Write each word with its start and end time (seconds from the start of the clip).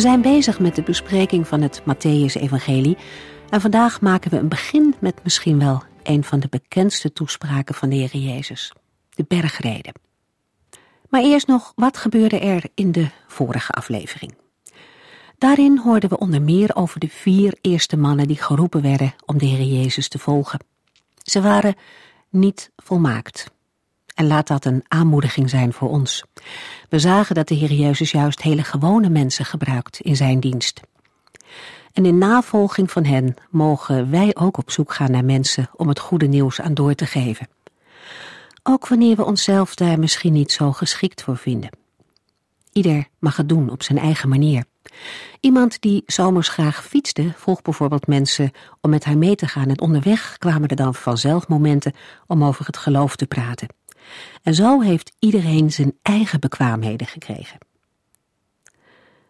We 0.00 0.06
zijn 0.06 0.22
bezig 0.22 0.60
met 0.60 0.74
de 0.74 0.82
bespreking 0.82 1.48
van 1.48 1.62
het 1.62 1.80
Matthäus-evangelie 1.80 2.96
en 3.50 3.60
vandaag 3.60 4.00
maken 4.00 4.30
we 4.30 4.36
een 4.36 4.48
begin 4.48 4.94
met 5.00 5.20
misschien 5.22 5.58
wel 5.58 5.82
een 6.02 6.24
van 6.24 6.40
de 6.40 6.48
bekendste 6.48 7.12
toespraken 7.12 7.74
van 7.74 7.88
de 7.88 7.96
Heer 7.96 8.16
Jezus, 8.16 8.72
de 9.10 9.24
bergreden. 9.28 9.92
Maar 11.08 11.22
eerst 11.22 11.46
nog, 11.46 11.72
wat 11.76 11.96
gebeurde 11.96 12.38
er 12.38 12.64
in 12.74 12.92
de 12.92 13.08
vorige 13.26 13.72
aflevering? 13.72 14.34
Daarin 15.38 15.78
hoorden 15.78 16.08
we 16.08 16.18
onder 16.18 16.42
meer 16.42 16.76
over 16.76 17.00
de 17.00 17.08
vier 17.08 17.58
eerste 17.60 17.96
mannen 17.96 18.28
die 18.28 18.42
geroepen 18.42 18.82
werden 18.82 19.14
om 19.26 19.38
de 19.38 19.46
Heer 19.46 19.66
Jezus 19.66 20.08
te 20.08 20.18
volgen. 20.18 20.64
Ze 21.22 21.40
waren 21.40 21.74
niet 22.28 22.70
volmaakt. 22.76 23.50
En 24.14 24.26
laat 24.26 24.46
dat 24.46 24.64
een 24.64 24.84
aanmoediging 24.88 25.50
zijn 25.50 25.72
voor 25.72 25.88
ons. 25.88 26.24
We 26.88 26.98
zagen 26.98 27.34
dat 27.34 27.48
de 27.48 27.54
Heer 27.54 27.72
Jezus 27.72 28.10
juist 28.10 28.42
hele 28.42 28.64
gewone 28.64 29.08
mensen 29.08 29.44
gebruikt 29.44 30.00
in 30.00 30.16
zijn 30.16 30.40
dienst. 30.40 30.80
En 31.92 32.06
in 32.06 32.18
navolging 32.18 32.90
van 32.90 33.04
hen 33.04 33.34
mogen 33.50 34.10
wij 34.10 34.36
ook 34.36 34.58
op 34.58 34.70
zoek 34.70 34.92
gaan 34.92 35.10
naar 35.10 35.24
mensen 35.24 35.70
om 35.72 35.88
het 35.88 35.98
goede 35.98 36.26
nieuws 36.26 36.60
aan 36.60 36.74
door 36.74 36.94
te 36.94 37.06
geven. 37.06 37.48
Ook 38.62 38.88
wanneer 38.88 39.16
we 39.16 39.24
onszelf 39.24 39.74
daar 39.74 39.98
misschien 39.98 40.32
niet 40.32 40.52
zo 40.52 40.72
geschikt 40.72 41.22
voor 41.22 41.36
vinden. 41.36 41.78
Ieder 42.72 43.08
mag 43.18 43.36
het 43.36 43.48
doen 43.48 43.70
op 43.70 43.82
zijn 43.82 43.98
eigen 43.98 44.28
manier. 44.28 44.64
Iemand 45.40 45.80
die 45.80 46.02
zomers 46.06 46.48
graag 46.48 46.84
fietste, 46.84 47.32
vroeg 47.36 47.62
bijvoorbeeld 47.62 48.06
mensen 48.06 48.50
om 48.80 48.90
met 48.90 49.04
haar 49.04 49.18
mee 49.18 49.34
te 49.34 49.46
gaan 49.46 49.68
en 49.68 49.80
onderweg 49.80 50.38
kwamen 50.38 50.68
er 50.68 50.76
dan 50.76 50.94
vanzelf 50.94 51.48
momenten 51.48 51.92
om 52.26 52.44
over 52.44 52.66
het 52.66 52.76
geloof 52.76 53.16
te 53.16 53.26
praten. 53.26 53.68
En 54.42 54.54
zo 54.54 54.80
heeft 54.80 55.12
iedereen 55.18 55.72
zijn 55.72 55.92
eigen 56.02 56.40
bekwaamheden 56.40 57.06
gekregen. 57.06 57.58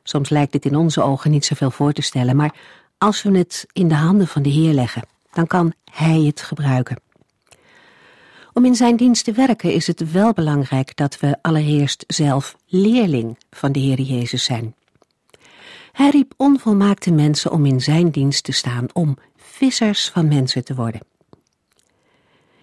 Soms 0.02 0.28
lijkt 0.28 0.52
het 0.52 0.64
in 0.64 0.76
onze 0.76 1.02
ogen 1.02 1.30
niet 1.30 1.44
zoveel 1.44 1.70
voor 1.70 1.92
te 1.92 2.02
stellen, 2.02 2.36
maar 2.36 2.54
als 2.98 3.22
we 3.22 3.38
het 3.38 3.66
in 3.72 3.88
de 3.88 3.94
handen 3.94 4.26
van 4.26 4.42
de 4.42 4.48
Heer 4.48 4.72
leggen, 4.72 5.02
dan 5.32 5.46
kan 5.46 5.72
Hij 5.92 6.20
het 6.20 6.42
gebruiken. 6.42 7.00
Om 8.52 8.64
in 8.64 8.74
zijn 8.74 8.96
dienst 8.96 9.24
te 9.24 9.32
werken 9.32 9.72
is 9.72 9.86
het 9.86 10.12
wel 10.12 10.32
belangrijk 10.32 10.96
dat 10.96 11.20
we 11.20 11.38
allereerst 11.42 12.04
zelf 12.06 12.56
leerling 12.66 13.38
van 13.50 13.72
de 13.72 13.78
Heer 13.78 14.00
Jezus 14.00 14.44
zijn. 14.44 14.74
Hij 15.92 16.10
riep 16.10 16.34
onvolmaakte 16.36 17.12
mensen 17.12 17.52
om 17.52 17.66
in 17.66 17.80
zijn 17.80 18.10
dienst 18.10 18.44
te 18.44 18.52
staan, 18.52 18.86
om 18.92 19.16
vissers 19.36 20.08
van 20.08 20.28
mensen 20.28 20.64
te 20.64 20.74
worden. 20.74 21.00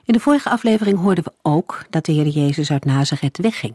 In 0.08 0.14
de 0.14 0.20
vorige 0.20 0.50
aflevering 0.50 1.00
hoorden 1.00 1.24
we 1.24 1.34
ook 1.42 1.86
dat 1.90 2.06
de 2.06 2.12
Heer 2.12 2.28
Jezus 2.28 2.72
uit 2.72 2.86
Nazareth 2.86 3.38
wegging. 3.38 3.74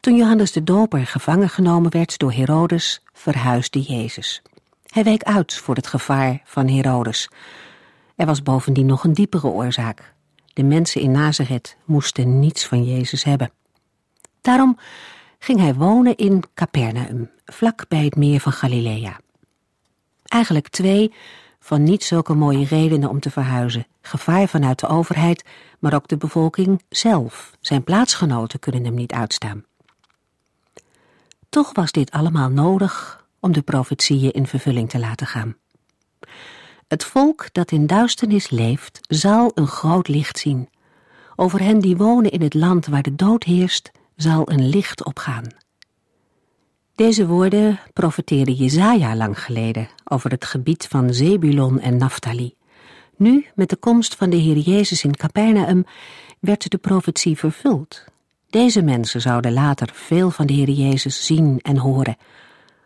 Toen 0.00 0.16
Johannes 0.16 0.52
de 0.52 0.64
Doper 0.64 1.06
gevangen 1.06 1.48
genomen 1.48 1.90
werd 1.90 2.18
door 2.18 2.32
Herodes, 2.32 3.02
verhuisde 3.12 3.80
Jezus. 3.80 4.42
Hij 4.86 5.04
week 5.04 5.22
uit 5.22 5.54
voor 5.54 5.74
het 5.74 5.86
gevaar 5.86 6.40
van 6.44 6.68
Herodes. 6.68 7.28
Er 8.16 8.26
was 8.26 8.42
bovendien 8.42 8.86
nog 8.86 9.04
een 9.04 9.12
diepere 9.12 9.46
oorzaak. 9.46 10.14
De 10.52 10.62
mensen 10.62 11.00
in 11.00 11.10
Nazareth 11.10 11.76
moesten 11.84 12.38
niets 12.38 12.66
van 12.66 12.84
Jezus 12.84 13.24
hebben. 13.24 13.52
Daarom 14.40 14.78
ging 15.38 15.60
hij 15.60 15.74
wonen 15.74 16.16
in 16.16 16.42
Capernaum, 16.54 17.30
vlak 17.44 17.88
bij 17.88 18.04
het 18.04 18.16
meer 18.16 18.40
van 18.40 18.52
Galilea. 18.52 19.20
Eigenlijk 20.24 20.68
twee 20.68 21.12
van 21.64 21.82
niet 21.82 22.04
zulke 22.04 22.34
mooie 22.34 22.66
redenen 22.66 23.08
om 23.08 23.20
te 23.20 23.30
verhuizen. 23.30 23.86
Gevaar 24.00 24.48
vanuit 24.48 24.78
de 24.78 24.86
overheid, 24.86 25.44
maar 25.78 25.94
ook 25.94 26.08
de 26.08 26.16
bevolking 26.16 26.82
zelf. 26.88 27.56
Zijn 27.60 27.84
plaatsgenoten 27.84 28.58
kunnen 28.58 28.84
hem 28.84 28.94
niet 28.94 29.12
uitstaan. 29.12 29.64
Toch 31.48 31.72
was 31.72 31.92
dit 31.92 32.10
allemaal 32.10 32.48
nodig 32.48 33.26
om 33.40 33.52
de 33.52 33.62
profetieën 33.62 34.32
in 34.32 34.46
vervulling 34.46 34.90
te 34.90 34.98
laten 34.98 35.26
gaan. 35.26 35.56
Het 36.88 37.04
volk 37.04 37.48
dat 37.52 37.70
in 37.70 37.86
duisternis 37.86 38.50
leeft, 38.50 39.00
zal 39.08 39.50
een 39.54 39.66
groot 39.66 40.08
licht 40.08 40.38
zien. 40.38 40.68
Over 41.36 41.60
hen 41.60 41.78
die 41.78 41.96
wonen 41.96 42.30
in 42.30 42.42
het 42.42 42.54
land 42.54 42.86
waar 42.86 43.02
de 43.02 43.14
dood 43.14 43.44
heerst, 43.44 43.90
zal 44.16 44.50
een 44.50 44.68
licht 44.68 45.04
opgaan. 45.04 45.61
Deze 46.94 47.26
woorden 47.26 47.80
profeteerde 47.92 48.54
Jezaja 48.54 49.16
lang 49.16 49.40
geleden 49.40 49.88
over 50.04 50.30
het 50.30 50.44
gebied 50.44 50.86
van 50.86 51.14
Zebulon 51.14 51.80
en 51.80 51.96
Naphtali. 51.96 52.54
Nu, 53.16 53.46
met 53.54 53.68
de 53.68 53.76
komst 53.76 54.14
van 54.14 54.30
de 54.30 54.36
Heer 54.36 54.56
Jezus 54.56 55.04
in 55.04 55.16
Capernaum, 55.16 55.84
werd 56.40 56.70
de 56.70 56.78
profetie 56.78 57.38
vervuld. 57.38 58.04
Deze 58.50 58.82
mensen 58.82 59.20
zouden 59.20 59.52
later 59.52 59.90
veel 59.92 60.30
van 60.30 60.46
de 60.46 60.52
Heer 60.52 60.70
Jezus 60.70 61.26
zien 61.26 61.58
en 61.62 61.76
horen. 61.76 62.16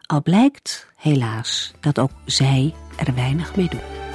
Al 0.03 0.23
blijkt, 0.23 0.89
helaas, 0.97 1.73
dat 1.81 1.99
ook 1.99 2.13
zij 2.25 2.75
er 2.97 3.15
weinig 3.15 3.57
mee 3.57 3.69
doen. 3.69 4.06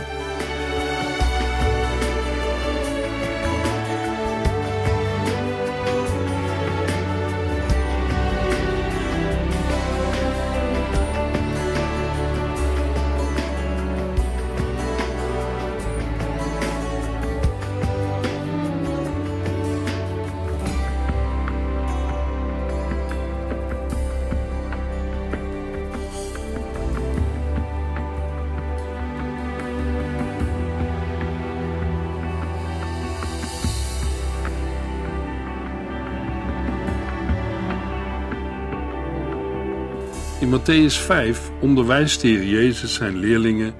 In 40.51 40.57
Matthäus 40.57 40.97
5 40.97 41.51
onderwijst 41.61 42.21
de 42.21 42.27
Heer 42.27 42.43
Jezus 42.43 42.93
zijn 42.93 43.17
leerlingen 43.17 43.75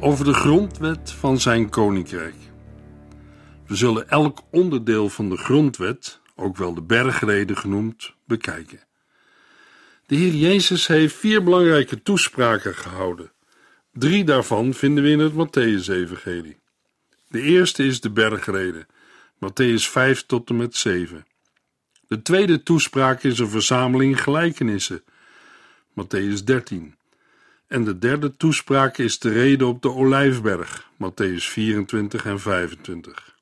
over 0.00 0.24
de 0.24 0.34
grondwet 0.34 1.12
van 1.12 1.40
zijn 1.40 1.68
koninkrijk. 1.68 2.34
We 3.66 3.76
zullen 3.76 4.08
elk 4.08 4.42
onderdeel 4.50 5.08
van 5.08 5.28
de 5.28 5.36
grondwet, 5.36 6.20
ook 6.36 6.56
wel 6.56 6.74
de 6.74 6.82
bergreden 6.82 7.56
genoemd, 7.56 8.14
bekijken. 8.24 8.80
De 10.06 10.14
Heer 10.14 10.32
Jezus 10.32 10.86
heeft 10.86 11.14
vier 11.14 11.42
belangrijke 11.42 12.02
toespraken 12.02 12.74
gehouden. 12.74 13.32
Drie 13.92 14.24
daarvan 14.24 14.74
vinden 14.74 15.04
we 15.04 15.10
in 15.10 15.18
het 15.18 15.32
Matthäus-evangelie. 15.32 16.58
De 17.28 17.40
eerste 17.40 17.84
is 17.84 18.00
de 18.00 18.10
bergrede, 18.10 18.86
Matthäus 19.34 19.90
5 19.90 20.26
tot 20.26 20.48
en 20.48 20.56
met 20.56 20.76
7. 20.76 21.26
De 22.08 22.22
tweede 22.22 22.62
toespraak 22.62 23.22
is 23.22 23.38
een 23.38 23.48
verzameling 23.48 24.22
gelijkenissen, 24.22 25.02
Matthäus 25.92 26.44
13. 26.44 26.94
En 27.66 27.84
de 27.84 27.98
derde 27.98 28.36
toespraak 28.36 28.98
is 28.98 29.18
de 29.18 29.28
reden 29.28 29.66
op 29.66 29.82
de 29.82 29.90
Olijfberg, 29.90 30.90
Matthäus 30.94 31.44
24 31.44 32.24
en 32.24 32.40
25. 32.40 33.36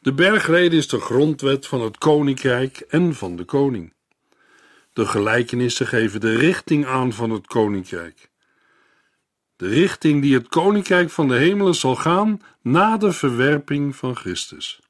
De 0.00 0.12
bergrede 0.12 0.76
is 0.76 0.88
de 0.88 1.00
grondwet 1.00 1.66
van 1.66 1.80
het 1.80 1.98
koninkrijk 1.98 2.78
en 2.78 3.14
van 3.14 3.36
de 3.36 3.44
koning. 3.44 3.92
De 4.92 5.06
gelijkenissen 5.06 5.86
geven 5.86 6.20
de 6.20 6.36
richting 6.36 6.86
aan 6.86 7.12
van 7.12 7.30
het 7.30 7.46
koninkrijk. 7.46 8.30
De 9.56 9.68
richting 9.68 10.22
die 10.22 10.34
het 10.34 10.48
koninkrijk 10.48 11.10
van 11.10 11.28
de 11.28 11.36
hemelen 11.36 11.74
zal 11.74 11.96
gaan 11.96 12.42
na 12.62 12.96
de 12.96 13.12
verwerping 13.12 13.96
van 13.96 14.16
Christus. 14.16 14.80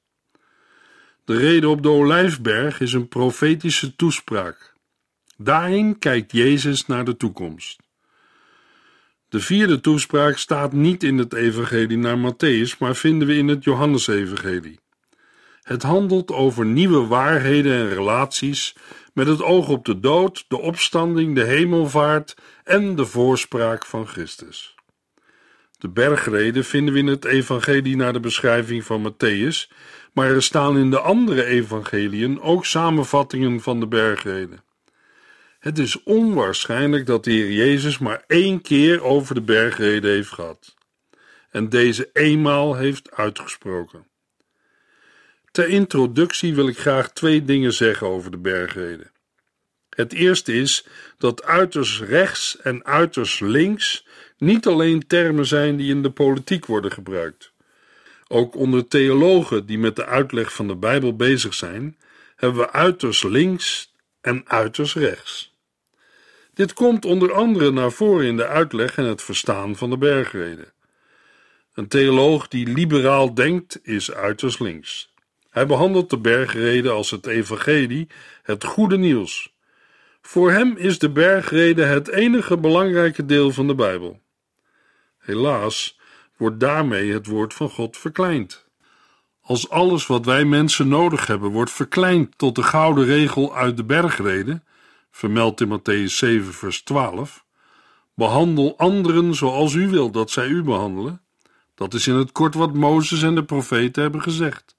De 1.24 1.36
reden 1.36 1.70
op 1.70 1.82
de 1.82 1.88
Olijfberg 1.88 2.80
is 2.80 2.92
een 2.92 3.08
profetische 3.08 3.96
toespraak. 3.96 4.75
Daarin 5.38 5.98
kijkt 5.98 6.32
Jezus 6.32 6.86
naar 6.86 7.04
de 7.04 7.16
toekomst. 7.16 7.82
De 9.28 9.40
vierde 9.40 9.80
toespraak 9.80 10.36
staat 10.36 10.72
niet 10.72 11.02
in 11.02 11.18
het 11.18 11.34
evangelie 11.34 11.98
naar 11.98 12.18
Matthäus, 12.18 12.78
maar 12.78 12.96
vinden 12.96 13.28
we 13.28 13.34
in 13.36 13.48
het 13.48 13.64
Johannesevangelie. 13.64 14.80
Het 15.62 15.82
handelt 15.82 16.30
over 16.30 16.66
nieuwe 16.66 17.06
waarheden 17.06 17.72
en 17.72 17.88
relaties 17.88 18.76
met 19.12 19.26
het 19.26 19.42
oog 19.42 19.68
op 19.68 19.84
de 19.84 20.00
dood, 20.00 20.44
de 20.48 20.58
opstanding, 20.58 21.34
de 21.34 21.44
hemelvaart 21.44 22.36
en 22.64 22.96
de 22.96 23.06
voorspraak 23.06 23.86
van 23.86 24.06
Christus. 24.06 24.74
De 25.78 25.88
bergreden 25.88 26.64
vinden 26.64 26.94
we 26.94 27.00
in 27.00 27.06
het 27.06 27.24
evangelie 27.24 27.96
naar 27.96 28.12
de 28.12 28.20
beschrijving 28.20 28.84
van 28.84 29.12
Matthäus, 29.12 29.72
maar 30.12 30.30
er 30.30 30.42
staan 30.42 30.78
in 30.78 30.90
de 30.90 31.00
andere 31.00 31.44
evangeliën 31.44 32.40
ook 32.40 32.66
samenvattingen 32.66 33.60
van 33.60 33.80
de 33.80 33.86
bergreden. 33.86 34.64
Het 35.66 35.78
is 35.78 36.02
onwaarschijnlijk 36.02 37.06
dat 37.06 37.24
de 37.24 37.30
Heer 37.30 37.52
Jezus 37.52 37.98
maar 37.98 38.24
één 38.26 38.62
keer 38.62 39.02
over 39.02 39.34
de 39.34 39.40
bergreden 39.40 40.10
heeft 40.10 40.32
gehad 40.32 40.74
en 41.50 41.68
deze 41.68 42.10
eenmaal 42.12 42.74
heeft 42.74 43.10
uitgesproken. 43.10 44.06
Ter 45.50 45.68
introductie 45.68 46.54
wil 46.54 46.68
ik 46.68 46.78
graag 46.78 47.12
twee 47.12 47.44
dingen 47.44 47.72
zeggen 47.72 48.06
over 48.06 48.30
de 48.30 48.36
bergreden. 48.36 49.10
Het 49.90 50.12
eerste 50.12 50.52
is 50.52 50.86
dat 51.18 51.44
uiterst 51.44 52.00
rechts 52.00 52.58
en 52.58 52.84
uiterst 52.84 53.40
links 53.40 54.06
niet 54.38 54.66
alleen 54.66 55.06
termen 55.06 55.46
zijn 55.46 55.76
die 55.76 55.90
in 55.90 56.02
de 56.02 56.10
politiek 56.10 56.66
worden 56.66 56.92
gebruikt. 56.92 57.52
Ook 58.28 58.54
onder 58.54 58.88
theologen 58.88 59.66
die 59.66 59.78
met 59.78 59.96
de 59.96 60.06
uitleg 60.06 60.52
van 60.52 60.66
de 60.66 60.76
Bijbel 60.76 61.16
bezig 61.16 61.54
zijn, 61.54 61.98
hebben 62.36 62.60
we 62.60 62.72
uiterst 62.72 63.24
links 63.24 63.94
en 64.20 64.42
uiterst 64.48 64.94
rechts. 64.94 65.54
Dit 66.56 66.72
komt 66.72 67.04
onder 67.04 67.32
andere 67.32 67.70
naar 67.70 67.92
voren 67.92 68.26
in 68.26 68.36
de 68.36 68.46
uitleg 68.46 68.96
en 68.96 69.04
het 69.04 69.22
verstaan 69.22 69.76
van 69.76 69.90
de 69.90 69.98
bergreden. 69.98 70.72
Een 71.74 71.88
theoloog 71.88 72.48
die 72.48 72.66
liberaal 72.66 73.34
denkt, 73.34 73.80
is 73.82 74.12
uiterst 74.12 74.60
links. 74.60 75.12
Hij 75.50 75.66
behandelt 75.66 76.10
de 76.10 76.18
bergreden 76.18 76.92
als 76.92 77.10
het 77.10 77.26
evangelie, 77.26 78.06
het 78.42 78.64
goede 78.64 78.98
nieuws. 78.98 79.54
Voor 80.22 80.50
hem 80.50 80.76
is 80.76 80.98
de 80.98 81.10
bergreden 81.10 81.88
het 81.88 82.08
enige 82.08 82.58
belangrijke 82.58 83.24
deel 83.24 83.50
van 83.50 83.66
de 83.66 83.74
Bijbel. 83.74 84.20
Helaas 85.18 85.98
wordt 86.36 86.60
daarmee 86.60 87.12
het 87.12 87.26
woord 87.26 87.54
van 87.54 87.70
God 87.70 87.96
verkleind. 87.96 88.66
Als 89.40 89.70
alles 89.70 90.06
wat 90.06 90.24
wij 90.24 90.44
mensen 90.44 90.88
nodig 90.88 91.26
hebben 91.26 91.50
wordt 91.50 91.70
verkleind 91.70 92.38
tot 92.38 92.54
de 92.54 92.62
gouden 92.62 93.04
regel 93.04 93.56
uit 93.56 93.76
de 93.76 93.84
bergreden, 93.84 94.64
vermeld 95.16 95.60
in 95.60 95.68
Matthäus 95.68 96.16
7, 96.16 96.54
vers 96.54 96.82
12, 96.82 97.44
behandel 98.14 98.78
anderen 98.78 99.34
zoals 99.34 99.74
u 99.74 99.88
wilt 99.88 100.14
dat 100.14 100.30
zij 100.30 100.48
u 100.48 100.62
behandelen. 100.62 101.22
Dat 101.74 101.94
is 101.94 102.06
in 102.06 102.14
het 102.14 102.32
kort 102.32 102.54
wat 102.54 102.74
Mozes 102.74 103.22
en 103.22 103.34
de 103.34 103.44
profeten 103.44 104.02
hebben 104.02 104.22
gezegd. 104.22 104.76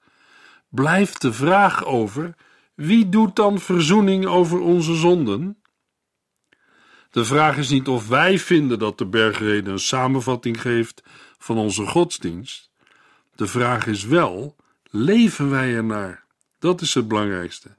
Blijft 0.69 1.22
de 1.22 1.34
vraag 1.34 1.86
over: 1.86 2.36
wie 2.75 3.10
doet 3.10 3.36
dan 3.36 3.60
verzoening 3.60 4.25
over 4.25 4.60
onze 4.60 4.95
zonden? 4.95 5.62
De 7.12 7.25
vraag 7.25 7.57
is 7.57 7.69
niet 7.69 7.88
of 7.88 8.07
wij 8.07 8.40
vinden 8.40 8.80
dat 8.80 8.98
de 8.98 9.06
bergreden 9.06 9.74
een 9.74 9.80
samenvatting 9.80 10.62
geeft 10.62 11.04
van 11.38 11.57
onze 11.57 11.86
godsdienst. 11.86 12.69
De 13.36 13.48
vraag 13.48 13.88
is 13.88 14.04
wel: 14.04 14.56
leven 14.83 15.50
wij 15.50 15.75
ernaar? 15.75 16.25
Dat 16.60 16.81
is 16.81 16.94
het 16.94 17.07
belangrijkste. 17.07 17.75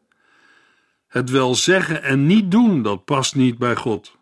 Het 1.18 1.30
wel 1.30 1.54
zeggen 1.54 2.02
en 2.02 2.26
niet 2.26 2.50
doen, 2.50 2.82
dat 2.82 3.04
past 3.04 3.34
niet 3.34 3.58
bij 3.58 3.76
God. 3.76 4.16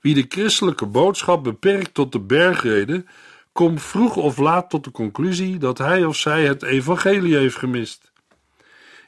Wie 0.00 0.14
de 0.14 0.24
christelijke 0.28 0.86
boodschap 0.86 1.44
beperkt 1.44 1.94
tot 1.94 2.12
de 2.12 2.20
bergreden, 2.20 3.08
komt 3.52 3.82
vroeg 3.82 4.16
of 4.16 4.38
laat 4.38 4.70
tot 4.70 4.84
de 4.84 4.90
conclusie 4.90 5.58
dat 5.58 5.78
hij 5.78 6.04
of 6.04 6.16
zij 6.16 6.46
het 6.46 6.62
evangelie 6.62 7.36
heeft 7.36 7.56
gemist. 7.56 8.12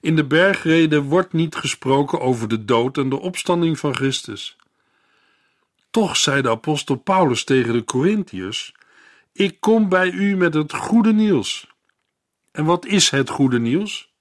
In 0.00 0.16
de 0.16 0.24
bergreden 0.24 1.02
wordt 1.02 1.32
niet 1.32 1.54
gesproken 1.54 2.20
over 2.20 2.48
de 2.48 2.64
dood 2.64 2.98
en 2.98 3.08
de 3.08 3.20
opstanding 3.20 3.78
van 3.78 3.94
Christus. 3.94 4.56
Toch 5.90 6.16
zei 6.16 6.42
de 6.42 6.50
apostel 6.50 6.96
Paulus 6.96 7.44
tegen 7.44 7.72
de 7.72 7.84
Corinthiërs: 7.84 8.74
Ik 9.32 9.60
kom 9.60 9.88
bij 9.88 10.10
u 10.10 10.36
met 10.36 10.54
het 10.54 10.74
goede 10.74 11.12
nieuws. 11.12 11.70
En 12.52 12.64
wat 12.64 12.86
is 12.86 13.10
het 13.10 13.30
goede 13.30 13.58
nieuws? 13.58 14.12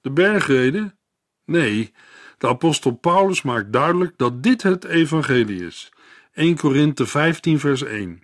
De 0.00 0.10
bergreden? 0.10 0.98
Nee, 1.44 1.92
de 2.38 2.48
apostel 2.48 2.90
Paulus 2.92 3.42
maakt 3.42 3.72
duidelijk 3.72 4.12
dat 4.16 4.42
dit 4.42 4.62
het 4.62 4.84
evangelie 4.84 5.66
is. 5.66 5.92
1 6.34 6.56
Korinthe 6.56 7.06
15 7.06 7.60
vers 7.60 7.82
1. 7.82 8.22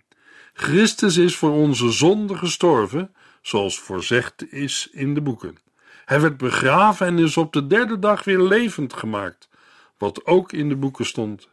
Christus 0.53 1.17
is 1.17 1.35
voor 1.35 1.51
onze 1.51 1.91
zonde 1.91 2.37
gestorven, 2.37 3.13
zoals 3.41 3.79
voorzegd 3.79 4.51
is 4.51 4.89
in 4.91 5.13
de 5.13 5.21
boeken. 5.21 5.57
Hij 6.05 6.21
werd 6.21 6.37
begraven 6.37 7.07
en 7.07 7.19
is 7.19 7.37
op 7.37 7.53
de 7.53 7.67
derde 7.67 7.99
dag 7.99 8.23
weer 8.23 8.41
levend 8.41 8.93
gemaakt, 8.93 9.49
wat 9.97 10.25
ook 10.25 10.51
in 10.51 10.69
de 10.69 10.75
boeken 10.75 11.05
stond. 11.05 11.49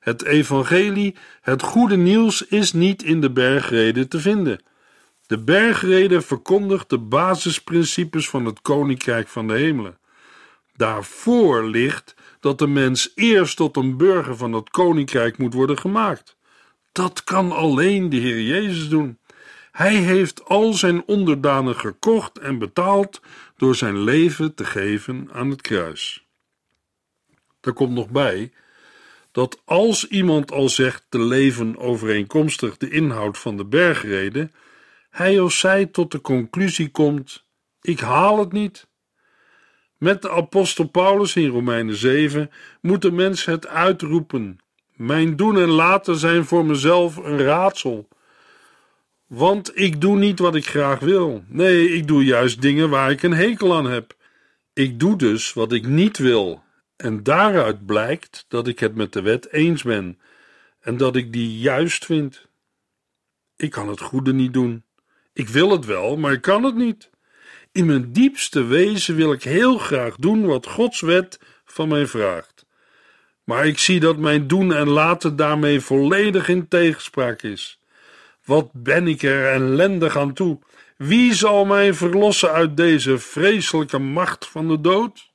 Het 0.00 0.24
evangelie, 0.24 1.16
het 1.40 1.62
goede 1.62 1.96
nieuws, 1.96 2.46
is 2.46 2.72
niet 2.72 3.02
in 3.02 3.20
de 3.20 3.30
bergreden 3.30 4.08
te 4.08 4.20
vinden. 4.20 4.62
De 5.26 5.38
bergreden 5.38 6.22
verkondigt 6.22 6.90
de 6.90 6.98
basisprincipes 6.98 8.28
van 8.28 8.44
het 8.44 8.60
koninkrijk 8.60 9.28
van 9.28 9.48
de 9.48 9.54
hemelen. 9.54 9.97
Daarvoor 10.78 11.64
ligt 11.64 12.14
dat 12.40 12.58
de 12.58 12.66
mens 12.66 13.12
eerst 13.14 13.56
tot 13.56 13.76
een 13.76 13.96
burger 13.96 14.36
van 14.36 14.52
het 14.52 14.70
koninkrijk 14.70 15.38
moet 15.38 15.54
worden 15.54 15.78
gemaakt. 15.78 16.36
Dat 16.92 17.24
kan 17.24 17.52
alleen 17.52 18.08
de 18.08 18.16
Heer 18.16 18.40
Jezus 18.40 18.88
doen. 18.88 19.18
Hij 19.72 19.94
heeft 19.94 20.44
al 20.44 20.72
zijn 20.72 21.02
onderdanen 21.06 21.76
gekocht 21.76 22.38
en 22.38 22.58
betaald 22.58 23.20
door 23.56 23.74
zijn 23.74 23.98
leven 23.98 24.54
te 24.54 24.64
geven 24.64 25.28
aan 25.32 25.50
het 25.50 25.60
kruis. 25.60 26.26
Er 27.60 27.72
komt 27.72 27.94
nog 27.94 28.08
bij 28.08 28.52
dat 29.32 29.60
als 29.64 30.08
iemand 30.08 30.52
al 30.52 30.68
zegt 30.68 31.04
te 31.08 31.20
leven 31.20 31.76
overeenkomstig 31.76 32.76
de 32.76 32.90
inhoud 32.90 33.38
van 33.38 33.56
de 33.56 33.64
bergreden, 33.64 34.52
hij 35.10 35.40
of 35.40 35.52
zij 35.52 35.86
tot 35.86 36.10
de 36.10 36.20
conclusie 36.20 36.90
komt: 36.90 37.44
ik 37.80 38.00
haal 38.00 38.38
het 38.38 38.52
niet. 38.52 38.87
Met 39.98 40.22
de 40.22 40.30
apostel 40.30 40.88
Paulus 40.88 41.36
in 41.36 41.48
Romeinen 41.48 41.96
7 41.96 42.50
moet 42.80 43.02
de 43.02 43.12
mens 43.12 43.44
het 43.44 43.66
uitroepen 43.66 44.58
mijn 44.98 45.36
doen 45.36 45.58
en 45.58 45.68
laten 45.68 46.16
zijn 46.16 46.44
voor 46.44 46.64
mezelf 46.64 47.16
een 47.16 47.38
raadsel. 47.38 48.08
Want 49.26 49.78
ik 49.78 50.00
doe 50.00 50.16
niet 50.16 50.38
wat 50.38 50.54
ik 50.54 50.66
graag 50.66 50.98
wil. 50.98 51.44
Nee, 51.46 51.88
ik 51.88 52.06
doe 52.06 52.24
juist 52.24 52.62
dingen 52.62 52.90
waar 52.90 53.10
ik 53.10 53.22
een 53.22 53.32
hekel 53.32 53.74
aan 53.74 53.86
heb. 53.86 54.16
Ik 54.72 55.00
doe 55.00 55.16
dus 55.16 55.52
wat 55.52 55.72
ik 55.72 55.86
niet 55.86 56.18
wil. 56.18 56.62
En 56.96 57.22
daaruit 57.22 57.86
blijkt 57.86 58.44
dat 58.48 58.68
ik 58.68 58.78
het 58.78 58.94
met 58.94 59.12
de 59.12 59.22
wet 59.22 59.52
eens 59.52 59.82
ben 59.82 60.18
en 60.80 60.96
dat 60.96 61.16
ik 61.16 61.32
die 61.32 61.58
juist 61.58 62.04
vind. 62.04 62.46
Ik 63.56 63.70
kan 63.70 63.88
het 63.88 64.00
goede 64.00 64.32
niet 64.32 64.52
doen. 64.52 64.84
Ik 65.32 65.48
wil 65.48 65.70
het 65.70 65.84
wel, 65.84 66.16
maar 66.16 66.32
ik 66.32 66.42
kan 66.42 66.62
het 66.62 66.74
niet. 66.74 67.10
In 67.72 67.86
mijn 67.86 68.12
diepste 68.12 68.64
wezen 68.64 69.14
wil 69.14 69.32
ik 69.32 69.42
heel 69.42 69.78
graag 69.78 70.16
doen 70.16 70.46
wat 70.46 70.66
Gods 70.66 71.00
wet 71.00 71.40
van 71.64 71.88
mij 71.88 72.06
vraagt 72.06 72.58
maar 73.48 73.66
ik 73.66 73.78
zie 73.78 74.00
dat 74.00 74.16
mijn 74.16 74.46
doen 74.46 74.74
en 74.74 74.88
laten 74.88 75.36
daarmee 75.36 75.80
volledig 75.80 76.48
in 76.48 76.68
tegenspraak 76.68 77.42
is. 77.42 77.80
Wat 78.44 78.70
ben 78.72 79.06
ik 79.06 79.22
er 79.22 79.52
ellendig 79.52 80.16
aan 80.16 80.32
toe? 80.32 80.58
Wie 80.96 81.34
zal 81.34 81.64
mij 81.64 81.94
verlossen 81.94 82.52
uit 82.52 82.76
deze 82.76 83.18
vreselijke 83.18 83.98
macht 83.98 84.46
van 84.46 84.68
de 84.68 84.80
dood? 84.80 85.30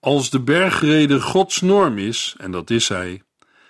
Als 0.00 0.30
de 0.30 0.40
bergrede 0.40 1.20
Gods 1.20 1.60
norm 1.60 1.98
is, 1.98 2.34
en 2.38 2.50
dat 2.50 2.70
is 2.70 2.88
Hij, 2.88 3.22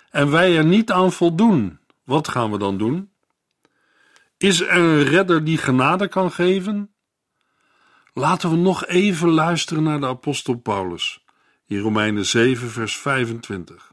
en 0.09 0.31
wij 0.31 0.57
er 0.57 0.65
niet 0.65 0.91
aan 0.91 1.11
voldoen, 1.11 1.79
wat 2.03 2.27
gaan 2.27 2.51
we 2.51 2.57
dan 2.57 2.77
doen? 2.77 3.11
Is 4.37 4.61
er 4.61 4.71
een 4.71 5.03
redder 5.03 5.43
die 5.43 5.57
genade 5.57 6.07
kan 6.07 6.31
geven? 6.31 6.91
Laten 8.17 8.49
we 8.49 8.55
nog 8.55 8.85
even 8.85 9.29
luisteren 9.29 9.83
naar 9.83 9.99
de 9.99 10.05
apostel 10.05 10.55
Paulus 10.55 11.23
in 11.67 11.79
Romeinen 11.79 12.25
7, 12.25 12.69
vers 12.69 12.97
25. 12.97 13.91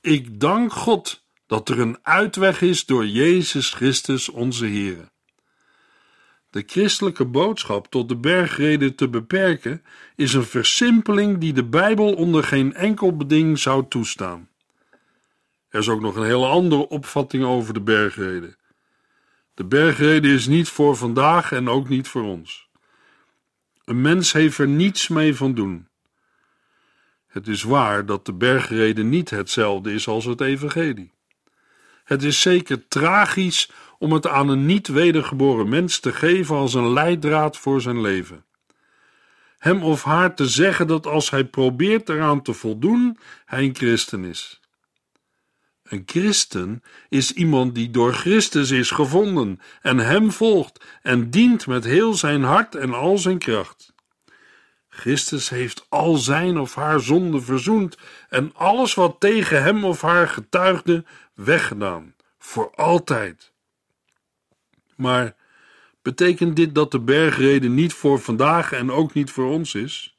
Ik 0.00 0.40
dank 0.40 0.72
God 0.72 1.24
dat 1.46 1.68
er 1.68 1.80
een 1.80 1.98
uitweg 2.02 2.62
is 2.62 2.86
door 2.86 3.06
Jezus 3.06 3.70
Christus 3.70 4.28
onze 4.28 4.66
Heer. 4.66 5.10
De 6.50 6.64
christelijke 6.66 7.24
boodschap 7.24 7.86
tot 7.90 8.08
de 8.08 8.16
bergreden 8.16 8.94
te 8.94 9.08
beperken 9.08 9.84
is 10.16 10.34
een 10.34 10.44
versimpeling 10.44 11.38
die 11.38 11.52
de 11.52 11.64
Bijbel 11.64 12.14
onder 12.14 12.44
geen 12.44 12.74
enkel 12.74 13.16
beding 13.16 13.58
zou 13.58 13.84
toestaan. 13.88 14.48
Er 15.68 15.80
is 15.80 15.88
ook 15.88 16.00
nog 16.00 16.16
een 16.16 16.24
hele 16.24 16.46
andere 16.46 16.88
opvatting 16.88 17.44
over 17.44 17.74
de 17.74 17.82
bergreden. 17.82 18.56
De 19.54 19.64
bergreden 19.64 20.30
is 20.30 20.46
niet 20.46 20.68
voor 20.68 20.96
vandaag 20.96 21.52
en 21.52 21.68
ook 21.68 21.88
niet 21.88 22.08
voor 22.08 22.22
ons. 22.22 22.63
Een 23.84 24.00
mens 24.00 24.32
heeft 24.32 24.58
er 24.58 24.68
niets 24.68 25.08
mee 25.08 25.36
van 25.36 25.54
doen. 25.54 25.88
Het 27.26 27.48
is 27.48 27.62
waar 27.62 28.06
dat 28.06 28.26
de 28.26 28.32
bergreden 28.32 29.08
niet 29.08 29.30
hetzelfde 29.30 29.92
is 29.92 30.08
als 30.08 30.24
het 30.24 30.40
evangelie. 30.40 31.12
Het 32.04 32.22
is 32.22 32.40
zeker 32.40 32.88
tragisch 32.88 33.70
om 33.98 34.12
het 34.12 34.26
aan 34.26 34.48
een 34.48 34.66
niet 34.66 34.88
wedergeboren 34.88 35.68
mens 35.68 35.98
te 35.98 36.12
geven 36.12 36.56
als 36.56 36.74
een 36.74 36.92
leidraad 36.92 37.56
voor 37.56 37.80
zijn 37.80 38.00
leven. 38.00 38.44
hem 39.58 39.82
of 39.82 40.02
haar 40.02 40.34
te 40.34 40.48
zeggen 40.48 40.86
dat 40.86 41.06
als 41.06 41.30
hij 41.30 41.44
probeert 41.44 42.08
eraan 42.08 42.42
te 42.42 42.52
voldoen, 42.52 43.18
hij 43.44 43.64
een 43.64 43.74
christen 43.74 44.24
is. 44.24 44.60
Een 45.94 46.02
christen 46.06 46.82
is 47.08 47.32
iemand 47.32 47.74
die 47.74 47.90
door 47.90 48.12
Christus 48.12 48.70
is 48.70 48.90
gevonden 48.90 49.60
en 49.82 49.98
hem 49.98 50.32
volgt 50.32 50.84
en 51.02 51.30
dient 51.30 51.66
met 51.66 51.84
heel 51.84 52.14
zijn 52.14 52.42
hart 52.42 52.74
en 52.74 52.94
al 52.94 53.18
zijn 53.18 53.38
kracht. 53.38 53.94
Christus 54.88 55.48
heeft 55.48 55.86
al 55.88 56.16
zijn 56.16 56.58
of 56.58 56.74
haar 56.74 57.00
zonde 57.00 57.40
verzoend 57.40 57.96
en 58.28 58.54
alles 58.54 58.94
wat 58.94 59.16
tegen 59.18 59.62
hem 59.62 59.84
of 59.84 60.00
haar 60.00 60.28
getuigde 60.28 61.04
weggedaan, 61.34 62.14
voor 62.38 62.74
altijd. 62.74 63.52
Maar 64.96 65.36
betekent 66.02 66.56
dit 66.56 66.74
dat 66.74 66.90
de 66.90 67.00
bergreden 67.00 67.74
niet 67.74 67.92
voor 67.92 68.20
vandaag 68.20 68.72
en 68.72 68.90
ook 68.90 69.14
niet 69.14 69.30
voor 69.30 69.50
ons 69.50 69.74
is? 69.74 70.18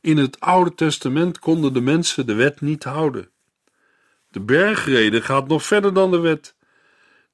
In 0.00 0.16
het 0.16 0.40
Oude 0.40 0.74
Testament 0.74 1.38
konden 1.38 1.72
de 1.72 1.80
mensen 1.80 2.26
de 2.26 2.34
wet 2.34 2.60
niet 2.60 2.84
houden. 2.84 3.30
De 4.36 4.42
bergrede 4.42 5.22
gaat 5.22 5.48
nog 5.48 5.62
verder 5.62 5.94
dan 5.94 6.10
de 6.10 6.18
wet. 6.18 6.56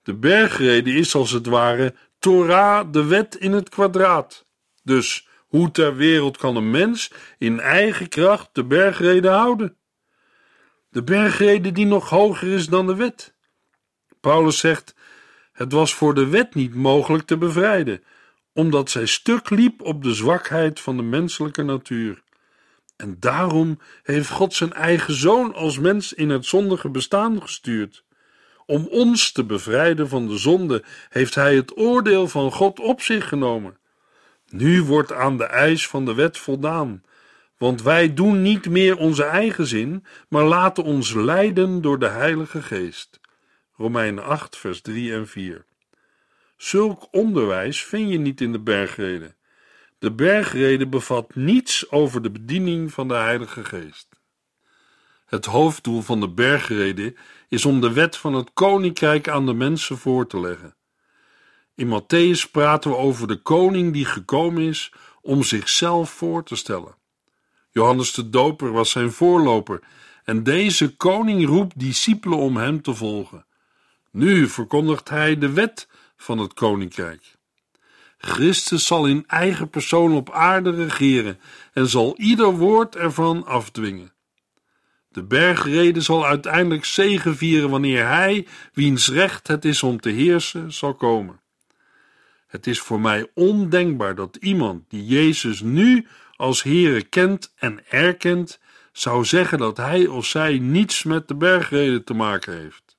De 0.03 0.15
bergrede 0.15 0.93
is 0.93 1.15
als 1.15 1.31
het 1.31 1.47
ware 1.47 1.95
Torah, 2.19 2.93
de 2.93 3.05
wet 3.05 3.35
in 3.35 3.53
het 3.53 3.69
kwadraat. 3.69 4.47
Dus 4.83 5.29
hoe 5.39 5.71
ter 5.71 5.97
wereld 5.97 6.37
kan 6.37 6.57
een 6.57 6.71
mens 6.71 7.11
in 7.39 7.61
eigen 7.61 8.09
kracht 8.09 8.49
de 8.53 8.65
bergrede 8.65 9.29
houden? 9.29 9.77
De 10.89 11.03
bergrede 11.03 11.73
die 11.73 11.87
nog 11.87 12.09
hoger 12.09 12.49
is 12.49 12.67
dan 12.67 12.87
de 12.87 12.95
wet. 12.95 13.35
Paulus 14.21 14.59
zegt: 14.59 14.95
Het 15.53 15.73
was 15.73 15.95
voor 15.95 16.15
de 16.15 16.27
wet 16.27 16.55
niet 16.55 16.75
mogelijk 16.75 17.27
te 17.27 17.37
bevrijden, 17.37 18.03
omdat 18.53 18.91
zij 18.91 19.07
stuk 19.07 19.51
liep 19.51 19.83
op 19.83 20.03
de 20.03 20.15
zwakheid 20.15 20.81
van 20.81 20.97
de 20.97 21.03
menselijke 21.03 21.63
natuur. 21.63 22.23
En 23.03 23.17
daarom 23.19 23.79
heeft 24.03 24.31
God 24.31 24.55
zijn 24.55 24.73
eigen 24.73 25.15
zoon 25.15 25.55
als 25.55 25.79
mens 25.79 26.13
in 26.13 26.31
het 26.31 26.47
zondige 26.47 26.89
bestaan 26.89 27.43
gestuurd. 27.43 28.05
Om 28.67 28.87
ons 28.91 29.33
te 29.33 29.45
bevrijden 29.45 30.09
van 30.09 30.29
de 30.29 30.39
zonde 30.39 30.85
heeft 31.09 31.35
hij 31.35 31.55
het 31.55 31.77
oordeel 31.77 32.29
van 32.29 32.53
God 32.53 32.81
op 32.81 33.01
zich 33.01 33.29
genomen. 33.29 33.79
Nu 34.49 34.83
wordt 34.83 35.13
aan 35.13 35.37
de 35.37 35.45
eis 35.45 35.89
van 35.89 36.05
de 36.05 36.15
wet 36.15 36.39
voldaan, 36.39 37.03
want 37.59 37.83
wij 37.83 38.15
doen 38.15 38.43
niet 38.43 38.69
meer 38.69 38.97
onze 38.97 39.25
eigen 39.25 39.67
zin, 39.67 40.05
maar 40.29 40.45
laten 40.45 40.85
ons 40.85 41.15
leiden 41.15 41.81
door 41.81 41.99
de 41.99 42.09
Heilige 42.09 42.63
Geest. 42.63 43.21
Romeinen 43.77 44.25
8, 44.25 44.57
vers 44.57 44.81
3 44.81 45.13
en 45.13 45.29
4. 45.29 45.65
Zulk 46.57 47.09
onderwijs 47.11 47.85
vind 47.85 48.11
je 48.11 48.19
niet 48.19 48.41
in 48.41 48.53
de 48.53 48.61
bergreden. 48.61 49.37
De 50.03 50.13
bergrede 50.13 50.89
bevat 50.89 51.35
niets 51.35 51.91
over 51.91 52.23
de 52.23 52.31
bediening 52.31 52.93
van 52.93 53.09
de 53.09 53.15
Heilige 53.15 53.65
Geest. 53.65 54.09
Het 55.27 55.45
hoofddoel 55.45 56.03
van 56.03 56.21
de 56.21 56.29
bergrede 56.29 57.15
is 57.49 57.65
om 57.65 57.81
de 57.81 57.93
wet 57.93 58.17
van 58.17 58.35
het 58.35 58.51
koninkrijk 58.53 59.29
aan 59.29 59.47
de 59.47 59.55
mensen 59.55 59.99
voor 59.99 60.27
te 60.27 60.41
leggen. 60.41 60.77
In 61.75 61.87
Matthäus 61.89 62.51
praten 62.51 62.91
we 62.91 62.97
over 62.97 63.27
de 63.27 63.37
koning 63.43 63.93
die 63.93 64.05
gekomen 64.05 64.63
is 64.63 64.93
om 65.21 65.43
zichzelf 65.43 66.11
voor 66.11 66.45
te 66.45 66.57
stellen. 66.57 66.95
Johannes 67.71 68.13
de 68.13 68.31
Doper 68.31 68.73
was 68.73 68.91
zijn 68.91 69.13
voorloper 69.13 69.83
en 70.25 70.43
deze 70.43 70.97
koning 70.97 71.47
roept 71.47 71.79
discipelen 71.79 72.39
om 72.39 72.57
hem 72.57 72.83
te 72.83 72.95
volgen. 72.95 73.47
Nu 74.11 74.49
verkondigt 74.49 75.09
hij 75.09 75.39
de 75.39 75.53
wet 75.53 75.89
van 76.17 76.39
het 76.39 76.55
koninkrijk. 76.55 77.41
Christus 78.25 78.87
zal 78.87 79.07
in 79.07 79.25
eigen 79.27 79.69
persoon 79.69 80.13
op 80.13 80.31
aarde 80.31 80.71
regeren 80.71 81.41
en 81.73 81.89
zal 81.89 82.15
ieder 82.19 82.57
woord 82.57 82.97
ervan 82.97 83.47
afdwingen. 83.47 84.13
De 85.09 85.23
bergrede 85.23 86.01
zal 86.01 86.27
uiteindelijk 86.27 86.85
zegevieren 86.85 87.71
wanneer 87.71 88.07
hij, 88.07 88.47
wiens 88.73 89.09
recht 89.09 89.47
het 89.47 89.65
is 89.65 89.83
om 89.83 90.01
te 90.01 90.11
heersen, 90.11 90.73
zal 90.73 90.95
komen. 90.95 91.41
Het 92.47 92.67
is 92.67 92.81
voor 92.81 93.01
mij 93.01 93.31
ondenkbaar 93.35 94.15
dat 94.15 94.37
iemand 94.37 94.85
die 94.89 95.07
Jezus 95.07 95.61
nu 95.61 96.07
als 96.37 96.63
Heere 96.63 97.03
kent 97.03 97.53
en 97.57 97.81
erkent, 97.89 98.59
zou 98.93 99.25
zeggen 99.25 99.59
dat 99.59 99.77
hij 99.77 100.07
of 100.07 100.27
zij 100.27 100.59
niets 100.59 101.03
met 101.03 101.29
de 101.29 101.35
bergrede 101.35 102.05
te 102.05 102.15
maken 102.15 102.57
heeft. 102.59 102.97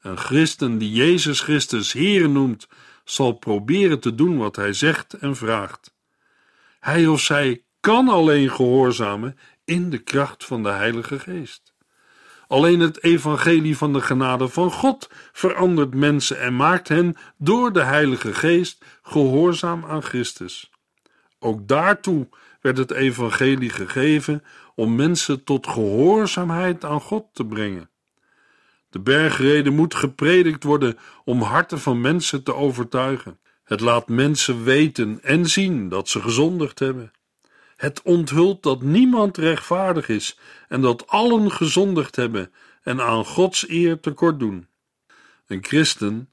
Een 0.00 0.18
christen 0.18 0.78
die 0.78 0.92
Jezus 0.92 1.40
Christus 1.40 1.92
Heere 1.92 2.28
noemt, 2.28 2.68
zal 3.10 3.32
proberen 3.32 4.00
te 4.00 4.14
doen 4.14 4.36
wat 4.36 4.56
hij 4.56 4.72
zegt 4.72 5.12
en 5.14 5.36
vraagt. 5.36 5.94
Hij 6.80 7.06
of 7.06 7.20
zij 7.20 7.62
kan 7.80 8.08
alleen 8.08 8.50
gehoorzamen 8.50 9.38
in 9.64 9.90
de 9.90 9.98
kracht 9.98 10.44
van 10.44 10.62
de 10.62 10.68
Heilige 10.68 11.18
Geest. 11.18 11.74
Alleen 12.48 12.80
het 12.80 13.02
evangelie 13.02 13.76
van 13.76 13.92
de 13.92 14.00
genade 14.00 14.48
van 14.48 14.70
God 14.70 15.10
verandert 15.32 15.94
mensen 15.94 16.40
en 16.40 16.56
maakt 16.56 16.88
hen 16.88 17.16
door 17.36 17.72
de 17.72 17.82
Heilige 17.82 18.34
Geest 18.34 18.84
gehoorzaam 19.02 19.84
aan 19.84 20.02
Christus. 20.02 20.70
Ook 21.38 21.68
daartoe 21.68 22.28
werd 22.60 22.78
het 22.78 22.90
evangelie 22.90 23.70
gegeven 23.70 24.44
om 24.74 24.94
mensen 24.94 25.44
tot 25.44 25.66
gehoorzaamheid 25.66 26.84
aan 26.84 27.00
God 27.00 27.26
te 27.32 27.46
brengen. 27.46 27.90
De 28.96 29.02
bergrede 29.02 29.70
moet 29.70 29.94
gepredikt 29.94 30.62
worden 30.62 30.98
om 31.24 31.42
harten 31.42 31.80
van 31.80 32.00
mensen 32.00 32.42
te 32.42 32.54
overtuigen. 32.54 33.38
Het 33.64 33.80
laat 33.80 34.08
mensen 34.08 34.64
weten 34.64 35.18
en 35.22 35.46
zien 35.46 35.88
dat 35.88 36.08
ze 36.08 36.20
gezondigd 36.20 36.78
hebben. 36.78 37.12
Het 37.76 38.02
onthult 38.02 38.62
dat 38.62 38.82
niemand 38.82 39.36
rechtvaardig 39.36 40.08
is 40.08 40.38
en 40.68 40.80
dat 40.80 41.06
allen 41.06 41.52
gezondigd 41.52 42.16
hebben 42.16 42.52
en 42.82 43.00
aan 43.00 43.24
Gods 43.24 43.68
eer 43.68 44.00
tekort 44.00 44.38
doen. 44.38 44.66
Een 45.46 45.64
christen 45.64 46.30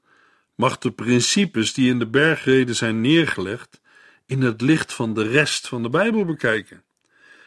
mag 0.54 0.78
de 0.78 0.90
principes 0.90 1.72
die 1.72 1.90
in 1.90 1.98
de 1.98 2.08
bergrede 2.08 2.74
zijn 2.74 3.00
neergelegd 3.00 3.80
in 4.26 4.42
het 4.42 4.60
licht 4.60 4.92
van 4.92 5.14
de 5.14 5.28
rest 5.28 5.68
van 5.68 5.82
de 5.82 5.90
Bijbel 5.90 6.24
bekijken. 6.24 6.82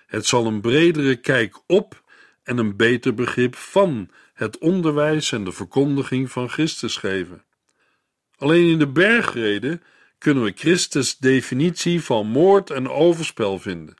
Het 0.07 0.25
zal 0.25 0.45
een 0.45 0.61
bredere 0.61 1.15
kijk 1.15 1.61
op 1.67 2.03
en 2.43 2.57
een 2.57 2.75
beter 2.75 3.13
begrip 3.13 3.55
van 3.55 4.09
het 4.37 4.57
onderwijs 4.57 5.31
en 5.31 5.43
de 5.43 5.51
verkondiging 5.51 6.31
van 6.31 6.49
Christus 6.49 6.95
geven. 6.95 7.43
Alleen 8.37 8.69
in 8.69 8.79
de 8.79 8.87
bergrede 8.87 9.79
kunnen 10.17 10.43
we 10.43 10.53
Christus' 10.55 11.17
definitie 11.17 12.03
van 12.03 12.27
moord 12.27 12.69
en 12.69 12.89
overspel 12.89 13.59
vinden. 13.59 13.95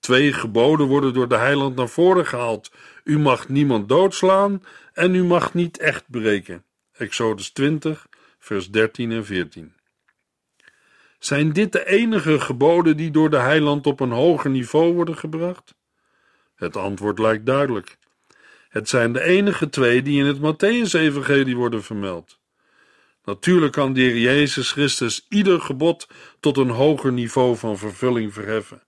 Twee 0.00 0.32
geboden 0.32 0.86
worden 0.86 1.12
door 1.12 1.28
de 1.28 1.36
heiland 1.36 1.76
naar 1.76 1.88
voren 1.88 2.26
gehaald. 2.26 2.70
U 3.04 3.18
mag 3.18 3.48
niemand 3.48 3.88
doodslaan 3.88 4.62
en 4.92 5.14
u 5.14 5.24
mag 5.24 5.54
niet 5.54 5.78
echt 5.78 6.04
breken. 6.10 6.64
Exodus 6.92 7.50
20, 7.50 8.06
vers 8.38 8.70
13 8.70 9.12
en 9.12 9.24
14. 9.24 9.74
Zijn 11.18 11.52
dit 11.52 11.72
de 11.72 11.86
enige 11.86 12.40
geboden 12.40 12.96
die 12.96 13.10
door 13.10 13.30
de 13.30 13.38
heiland 13.38 13.86
op 13.86 14.00
een 14.00 14.10
hoger 14.10 14.50
niveau 14.50 14.94
worden 14.94 15.16
gebracht? 15.16 15.74
Het 16.54 16.76
antwoord 16.76 17.18
lijkt 17.18 17.46
duidelijk. 17.46 18.00
Het 18.72 18.88
zijn 18.88 19.12
de 19.12 19.22
enige 19.22 19.68
twee 19.68 20.02
die 20.02 20.24
in 20.24 20.26
het 20.26 20.38
Matthäus-evangelie 20.38 21.56
worden 21.56 21.82
vermeld. 21.82 22.38
Natuurlijk 23.24 23.72
kan 23.72 23.92
de 23.92 24.00
Heer 24.00 24.18
Jezus 24.18 24.72
Christus 24.72 25.26
ieder 25.28 25.60
gebod 25.60 26.08
tot 26.40 26.56
een 26.56 26.70
hoger 26.70 27.12
niveau 27.12 27.56
van 27.56 27.78
vervulling 27.78 28.32
verheffen. 28.32 28.82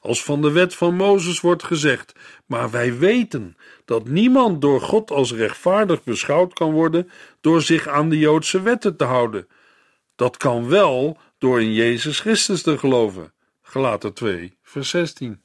Als 0.00 0.24
van 0.24 0.42
de 0.42 0.50
wet 0.50 0.74
van 0.74 0.94
Mozes 0.94 1.40
wordt 1.40 1.62
gezegd, 1.62 2.12
maar 2.46 2.70
wij 2.70 2.98
weten 2.98 3.56
dat 3.84 4.08
niemand 4.08 4.60
door 4.60 4.80
God 4.80 5.10
als 5.10 5.32
rechtvaardig 5.32 6.02
beschouwd 6.02 6.52
kan 6.52 6.72
worden 6.72 7.10
door 7.40 7.62
zich 7.62 7.88
aan 7.88 8.08
de 8.08 8.18
Joodse 8.18 8.62
wetten 8.62 8.96
te 8.96 9.04
houden. 9.04 9.48
Dat 10.16 10.36
kan 10.36 10.68
wel 10.68 11.18
door 11.38 11.60
in 11.60 11.72
Jezus 11.72 12.20
Christus 12.20 12.62
te 12.62 12.78
geloven. 12.78 13.32
Gelaten 13.62 14.12
2, 14.12 14.56
vers 14.62 14.88
16 14.88 15.42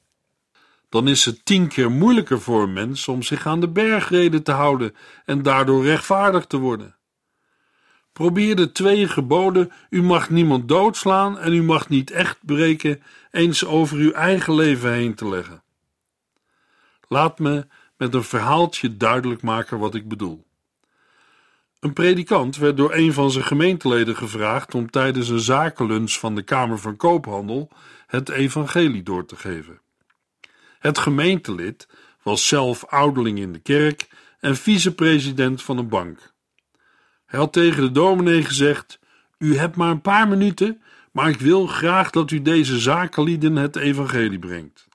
dan 0.89 1.07
is 1.07 1.25
het 1.25 1.45
tien 1.45 1.67
keer 1.67 1.91
moeilijker 1.91 2.41
voor 2.41 2.63
een 2.63 2.73
mens 2.73 3.07
om 3.07 3.23
zich 3.23 3.45
aan 3.45 3.59
de 3.59 3.69
bergreden 3.69 4.43
te 4.43 4.51
houden 4.51 4.95
en 5.25 5.41
daardoor 5.41 5.83
rechtvaardig 5.83 6.45
te 6.45 6.57
worden. 6.57 6.95
Probeer 8.13 8.55
de 8.55 8.71
twee 8.71 9.07
geboden: 9.07 9.71
u 9.89 10.03
mag 10.03 10.29
niemand 10.29 10.67
doodslaan 10.67 11.39
en 11.39 11.53
u 11.53 11.63
mag 11.63 11.89
niet 11.89 12.11
echt 12.11 12.37
breken, 12.41 13.01
eens 13.31 13.65
over 13.65 13.97
uw 13.97 14.11
eigen 14.11 14.53
leven 14.53 14.91
heen 14.91 15.15
te 15.15 15.29
leggen. 15.29 15.63
Laat 17.07 17.39
me 17.39 17.67
met 17.97 18.13
een 18.13 18.23
verhaaltje 18.23 18.97
duidelijk 18.97 19.41
maken 19.41 19.79
wat 19.79 19.95
ik 19.95 20.07
bedoel. 20.07 20.45
Een 21.79 21.93
predikant 21.93 22.57
werd 22.57 22.77
door 22.77 22.93
een 22.93 23.13
van 23.13 23.31
zijn 23.31 23.43
gemeenteleden 23.43 24.15
gevraagd 24.15 24.75
om 24.75 24.89
tijdens 24.89 25.29
een 25.29 25.39
zakenlunch 25.39 26.11
van 26.11 26.35
de 26.35 26.41
Kamer 26.41 26.79
van 26.79 26.95
Koophandel 26.95 27.69
het 28.07 28.29
evangelie 28.29 29.03
door 29.03 29.25
te 29.25 29.35
geven. 29.35 29.79
Het 30.79 30.97
gemeentelid 30.97 31.87
was 32.23 32.47
zelf 32.47 32.85
ouderling 32.85 33.39
in 33.39 33.53
de 33.53 33.59
kerk 33.59 34.07
en 34.39 34.55
vicepresident 34.55 35.61
van 35.63 35.77
een 35.77 35.89
bank. 35.89 36.33
Hij 37.25 37.39
had 37.39 37.53
tegen 37.53 37.81
de 37.81 37.91
dominee 37.91 38.43
gezegd: 38.43 38.99
U 39.37 39.57
hebt 39.57 39.75
maar 39.75 39.91
een 39.91 40.01
paar 40.01 40.27
minuten, 40.27 40.81
maar 41.11 41.29
ik 41.29 41.39
wil 41.39 41.67
graag 41.67 42.09
dat 42.09 42.31
u 42.31 42.41
deze 42.41 42.79
zakenlieden 42.79 43.55
het 43.55 43.75
evangelie 43.75 44.39
brengt. 44.39 44.87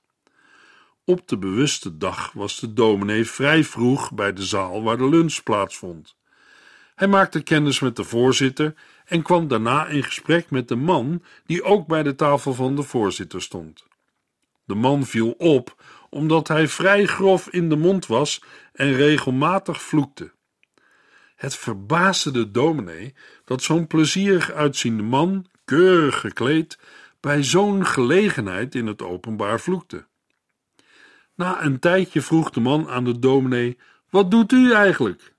Op 1.05 1.27
de 1.27 1.37
bewuste 1.37 1.97
dag 1.97 2.31
was 2.31 2.59
de 2.59 2.73
dominee 2.73 3.25
vrij 3.25 3.63
vroeg 3.63 4.13
bij 4.13 4.33
de 4.33 4.43
zaal 4.43 4.83
waar 4.83 4.97
de 4.97 5.09
lunch 5.09 5.43
plaatsvond. 5.43 6.15
Hij 6.95 7.07
maakte 7.07 7.43
kennis 7.43 7.79
met 7.79 7.95
de 7.95 8.03
voorzitter 8.03 8.73
en 9.05 9.21
kwam 9.21 9.47
daarna 9.47 9.87
in 9.87 10.03
gesprek 10.03 10.51
met 10.51 10.67
de 10.67 10.75
man 10.75 11.23
die 11.45 11.63
ook 11.63 11.87
bij 11.87 12.03
de 12.03 12.15
tafel 12.15 12.53
van 12.53 12.75
de 12.75 12.83
voorzitter 12.83 13.41
stond. 13.41 13.85
De 14.65 14.75
man 14.75 15.05
viel 15.05 15.31
op 15.31 15.75
omdat 16.13 16.47
hij 16.47 16.67
vrij 16.67 17.05
grof 17.05 17.49
in 17.49 17.69
de 17.69 17.75
mond 17.75 18.05
was 18.05 18.43
en 18.73 18.93
regelmatig 18.93 19.81
vloekte. 19.81 20.31
Het 21.35 21.55
verbaasde 21.55 22.31
de 22.31 22.51
dominee 22.51 23.13
dat 23.45 23.63
zo'n 23.63 23.87
plezierig 23.87 24.51
uitziende 24.51 25.03
man, 25.03 25.45
keurig 25.65 26.19
gekleed, 26.19 26.79
bij 27.19 27.43
zo'n 27.43 27.85
gelegenheid 27.85 28.75
in 28.75 28.87
het 28.87 29.01
openbaar 29.01 29.59
vloekte. 29.59 30.07
Na 31.35 31.63
een 31.63 31.79
tijdje 31.79 32.21
vroeg 32.21 32.49
de 32.49 32.59
man 32.59 32.89
aan 32.89 33.03
de 33.03 33.19
dominee: 33.19 33.77
Wat 34.09 34.31
doet 34.31 34.51
u 34.51 34.73
eigenlijk? 34.73 35.33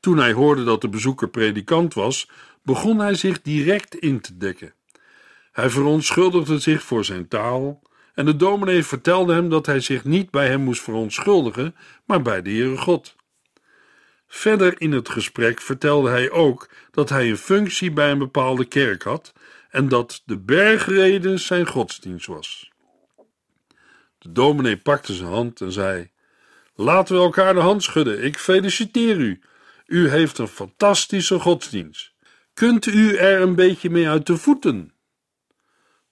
Toen 0.00 0.18
hij 0.18 0.32
hoorde 0.32 0.64
dat 0.64 0.80
de 0.80 0.88
bezoeker 0.88 1.28
predikant 1.28 1.94
was, 1.94 2.30
begon 2.62 2.98
hij 2.98 3.14
zich 3.14 3.42
direct 3.42 3.94
in 3.94 4.20
te 4.20 4.36
dekken. 4.36 4.74
Hij 5.52 5.70
verontschuldigde 5.70 6.58
zich 6.58 6.82
voor 6.82 7.04
zijn 7.04 7.28
taal 7.28 7.82
en 8.18 8.24
de 8.24 8.36
dominee 8.36 8.84
vertelde 8.84 9.34
hem 9.34 9.48
dat 9.48 9.66
hij 9.66 9.80
zich 9.80 10.04
niet 10.04 10.30
bij 10.30 10.48
hem 10.48 10.60
moest 10.60 10.82
verontschuldigen, 10.82 11.76
maar 12.04 12.22
bij 12.22 12.42
de 12.42 12.50
Heere 12.50 12.76
God. 12.76 13.16
Verder 14.26 14.80
in 14.80 14.92
het 14.92 15.08
gesprek 15.08 15.60
vertelde 15.60 16.10
hij 16.10 16.30
ook 16.30 16.68
dat 16.90 17.08
hij 17.08 17.28
een 17.28 17.36
functie 17.36 17.90
bij 17.90 18.10
een 18.10 18.18
bepaalde 18.18 18.64
kerk 18.64 19.02
had 19.02 19.32
en 19.70 19.88
dat 19.88 20.22
de 20.24 20.38
bergreden 20.38 21.40
zijn 21.40 21.66
godsdienst 21.66 22.26
was. 22.26 22.72
De 24.18 24.32
dominee 24.32 24.76
pakte 24.76 25.14
zijn 25.14 25.30
hand 25.30 25.60
en 25.60 25.72
zei: 25.72 26.10
Laten 26.74 27.16
we 27.16 27.22
elkaar 27.22 27.54
de 27.54 27.60
hand 27.60 27.82
schudden. 27.82 28.24
Ik 28.24 28.38
feliciteer 28.38 29.16
u. 29.16 29.40
U 29.86 30.08
heeft 30.08 30.38
een 30.38 30.48
fantastische 30.48 31.38
godsdienst. 31.38 32.12
Kunt 32.54 32.86
u 32.86 33.16
er 33.16 33.40
een 33.40 33.54
beetje 33.54 33.90
mee 33.90 34.08
uit 34.08 34.26
de 34.26 34.36
voeten? 34.36 34.92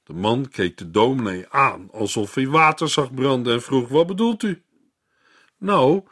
De 0.07 0.13
man 0.13 0.49
keek 0.49 0.77
de 0.77 0.91
dominee 0.91 1.49
aan 1.49 1.89
alsof 1.93 2.35
hij 2.35 2.49
water 2.49 2.89
zag 2.89 3.15
branden 3.15 3.53
en 3.53 3.63
vroeg: 3.63 3.89
Wat 3.89 4.07
bedoelt 4.07 4.43
u? 4.43 4.63
Nou, 5.59 6.03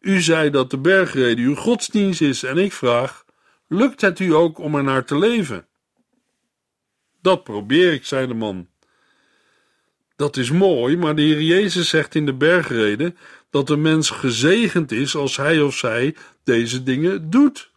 u 0.00 0.20
zei 0.20 0.50
dat 0.50 0.70
de 0.70 0.78
bergreden 0.78 1.44
uw 1.44 1.54
godsdienst 1.54 2.20
is 2.20 2.42
en 2.42 2.58
ik 2.58 2.72
vraag: 2.72 3.24
Lukt 3.68 4.00
het 4.00 4.18
u 4.18 4.34
ook 4.34 4.58
om 4.58 4.74
er 4.74 4.82
naar 4.82 5.04
te 5.04 5.18
leven? 5.18 5.66
Dat 7.22 7.44
probeer 7.44 7.92
ik, 7.92 8.04
zei 8.04 8.26
de 8.26 8.34
man. 8.34 8.68
Dat 10.16 10.36
is 10.36 10.50
mooi, 10.50 10.96
maar 10.96 11.16
de 11.16 11.22
Heer 11.22 11.42
Jezus 11.42 11.88
zegt 11.88 12.14
in 12.14 12.26
de 12.26 12.34
bergreden 12.34 13.16
dat 13.50 13.66
de 13.66 13.76
mens 13.76 14.10
gezegend 14.10 14.92
is 14.92 15.16
als 15.16 15.36
hij 15.36 15.60
of 15.60 15.76
zij 15.76 16.16
deze 16.44 16.82
dingen 16.82 17.30
doet. 17.30 17.70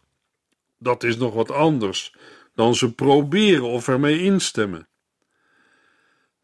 Dat 0.78 1.02
is 1.02 1.16
nog 1.16 1.34
wat 1.34 1.50
anders 1.50 2.14
dan 2.54 2.74
ze 2.74 2.94
proberen 2.94 3.68
of 3.68 3.88
ermee 3.88 4.22
instemmen. 4.22 4.87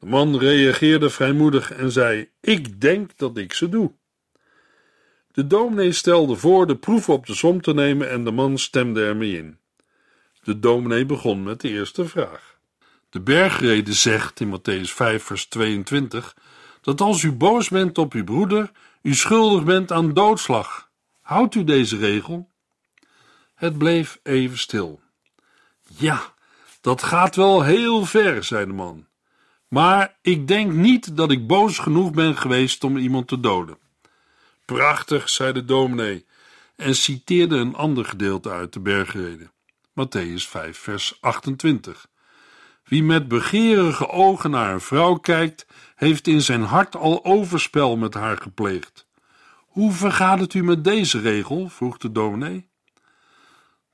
De 0.05 0.11
man 0.11 0.39
reageerde 0.39 1.11
vrijmoedig 1.11 1.73
en 1.73 1.93
zei: 1.93 2.29
Ik 2.41 2.81
denk 2.81 3.11
dat 3.17 3.37
ik 3.37 3.53
ze 3.53 3.69
doe. 3.69 3.93
De 5.33 5.47
dominee 5.47 5.93
stelde 5.93 6.37
voor 6.37 6.67
de 6.67 6.77
proef 6.77 7.09
op 7.09 7.27
de 7.27 7.35
som 7.35 7.61
te 7.61 7.75
nemen 7.75 8.11
en 8.11 8.25
de 8.25 8.31
man 8.31 8.59
stemde 8.59 9.05
ermee 9.05 9.37
in. 9.37 9.59
De 10.43 10.59
dominee 10.59 11.07
begon 11.07 11.43
met 11.43 11.61
de 11.61 11.69
eerste 11.69 12.09
vraag. 12.09 12.59
De 13.11 13.21
bergrede 13.21 13.93
zegt 13.93 14.41
in 14.41 14.59
Matthäus 14.59 14.91
5, 14.91 15.23
vers 15.23 15.47
22 15.47 16.37
dat 16.81 17.01
als 17.01 17.23
u 17.23 17.33
boos 17.33 17.69
bent 17.69 17.99
op 17.99 18.13
uw 18.13 18.25
broeder, 18.25 18.71
u 19.03 19.15
schuldig 19.15 19.65
bent 19.65 19.93
aan 19.93 20.13
doodslag. 20.13 20.91
Houdt 21.21 21.55
u 21.55 21.65
deze 21.65 21.97
regel? 21.97 22.49
Het 23.55 23.79
bleef 23.79 24.21
even 24.23 24.59
stil. 24.59 25.01
Ja, 25.97 26.33
dat 26.81 27.03
gaat 27.03 27.37
wel 27.37 27.63
heel 27.63 28.05
ver, 28.05 28.45
zei 28.45 28.67
de 28.67 28.73
man. 28.73 29.07
Maar 29.75 30.17
ik 30.23 30.49
denk 30.49 30.73
niet 30.73 31.17
dat 31.17 31.31
ik 31.31 31.47
boos 31.47 31.79
genoeg 31.79 32.13
ben 32.13 32.37
geweest 32.37 32.85
om 32.85 32.97
iemand 32.97 33.29
te 33.29 33.41
doden. 33.41 33.79
Prachtig, 34.65 35.29
zei 35.29 35.53
de 35.53 35.65
dominee 35.65 36.27
en 36.77 36.95
citeerde 36.95 37.57
een 37.57 37.75
ander 37.75 38.05
gedeelte 38.05 38.51
uit 38.51 38.73
de 38.73 38.81
bergreden. 38.81 39.53
Matthäus 39.91 40.49
5, 40.49 40.79
vers 40.79 41.19
28. 41.21 42.07
Wie 42.85 43.03
met 43.03 43.29
begeerige 43.29 44.09
ogen 44.09 44.51
naar 44.51 44.73
een 44.73 44.81
vrouw 44.81 45.15
kijkt, 45.15 45.67
heeft 45.95 46.27
in 46.27 46.41
zijn 46.41 46.63
hart 46.63 46.97
al 46.97 47.25
overspel 47.25 47.97
met 47.97 48.15
haar 48.15 48.37
gepleegd. 48.37 49.07
Hoe 49.57 49.93
vergaat 49.93 50.41
het 50.41 50.55
u 50.55 50.65
met 50.65 50.85
deze 50.85 51.21
regel? 51.21 51.69
vroeg 51.69 51.99
de 51.99 52.13
dominee. 52.13 52.69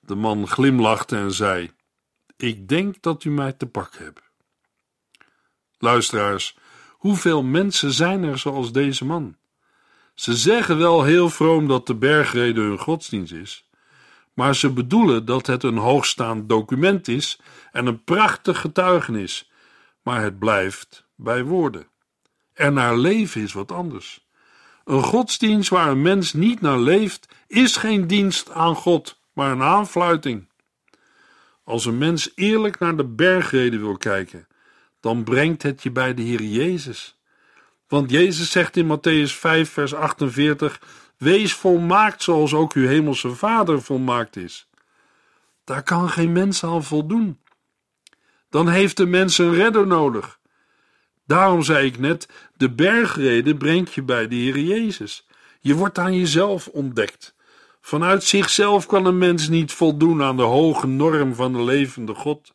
De 0.00 0.14
man 0.14 0.48
glimlachte 0.48 1.16
en 1.16 1.32
zei: 1.32 1.70
Ik 2.36 2.68
denk 2.68 3.02
dat 3.02 3.24
u 3.24 3.30
mij 3.30 3.52
te 3.52 3.66
pak 3.66 3.94
hebt. 3.96 4.29
Luisteraars, 5.82 6.56
hoeveel 6.90 7.42
mensen 7.42 7.92
zijn 7.92 8.22
er 8.22 8.38
zoals 8.38 8.72
deze 8.72 9.04
man? 9.04 9.36
Ze 10.14 10.34
zeggen 10.34 10.78
wel 10.78 11.02
heel 11.02 11.30
vroom 11.30 11.68
dat 11.68 11.86
de 11.86 11.94
bergrede 11.94 12.60
hun 12.60 12.78
godsdienst 12.78 13.32
is, 13.32 13.64
maar 14.34 14.54
ze 14.54 14.70
bedoelen 14.70 15.24
dat 15.24 15.46
het 15.46 15.62
een 15.62 15.76
hoogstaand 15.76 16.48
document 16.48 17.08
is 17.08 17.40
en 17.72 17.86
een 17.86 18.04
prachtig 18.04 18.60
getuigenis, 18.60 19.50
maar 20.02 20.22
het 20.22 20.38
blijft 20.38 21.04
bij 21.16 21.44
woorden. 21.44 21.86
Er 22.52 22.72
naar 22.72 22.96
leven 22.96 23.42
is 23.42 23.52
wat 23.52 23.72
anders. 23.72 24.26
Een 24.84 25.02
godsdienst 25.02 25.70
waar 25.70 25.88
een 25.88 26.02
mens 26.02 26.32
niet 26.32 26.60
naar 26.60 26.78
leeft, 26.78 27.28
is 27.46 27.76
geen 27.76 28.06
dienst 28.06 28.50
aan 28.50 28.74
God, 28.74 29.20
maar 29.32 29.50
een 29.50 29.62
aanfluiting. 29.62 30.48
Als 31.64 31.84
een 31.84 31.98
mens 31.98 32.32
eerlijk 32.34 32.78
naar 32.78 32.96
de 32.96 33.04
bergrede 33.04 33.78
wil 33.78 33.96
kijken, 33.96 34.48
dan 35.00 35.24
brengt 35.24 35.62
het 35.62 35.82
je 35.82 35.90
bij 35.90 36.14
de 36.14 36.22
Heer 36.22 36.42
Jezus. 36.42 37.18
Want 37.88 38.10
Jezus 38.10 38.50
zegt 38.50 38.76
in 38.76 38.98
Matthäus 38.98 39.32
5, 39.32 39.70
vers 39.70 39.94
48: 39.94 40.80
Wees 41.16 41.54
volmaakt 41.54 42.22
zoals 42.22 42.54
ook 42.54 42.72
uw 42.72 42.86
hemelse 42.86 43.30
Vader 43.34 43.82
volmaakt 43.82 44.36
is. 44.36 44.68
Daar 45.64 45.82
kan 45.82 46.10
geen 46.10 46.32
mens 46.32 46.64
aan 46.64 46.84
voldoen. 46.84 47.38
Dan 48.48 48.68
heeft 48.68 48.96
de 48.96 49.06
mens 49.06 49.38
een 49.38 49.54
redder 49.54 49.86
nodig. 49.86 50.38
Daarom 51.26 51.62
zei 51.62 51.86
ik 51.86 51.98
net: 51.98 52.28
de 52.56 52.70
bergreden 52.70 53.58
brengt 53.58 53.94
je 53.94 54.02
bij 54.02 54.28
de 54.28 54.34
Heer 54.34 54.58
Jezus. 54.58 55.26
Je 55.60 55.74
wordt 55.74 55.98
aan 55.98 56.18
jezelf 56.18 56.66
ontdekt. 56.66 57.34
Vanuit 57.80 58.24
zichzelf 58.24 58.86
kan 58.86 59.06
een 59.06 59.18
mens 59.18 59.48
niet 59.48 59.72
voldoen 59.72 60.22
aan 60.22 60.36
de 60.36 60.42
hoge 60.42 60.86
norm 60.86 61.34
van 61.34 61.52
de 61.52 61.62
levende 61.62 62.14
God. 62.14 62.54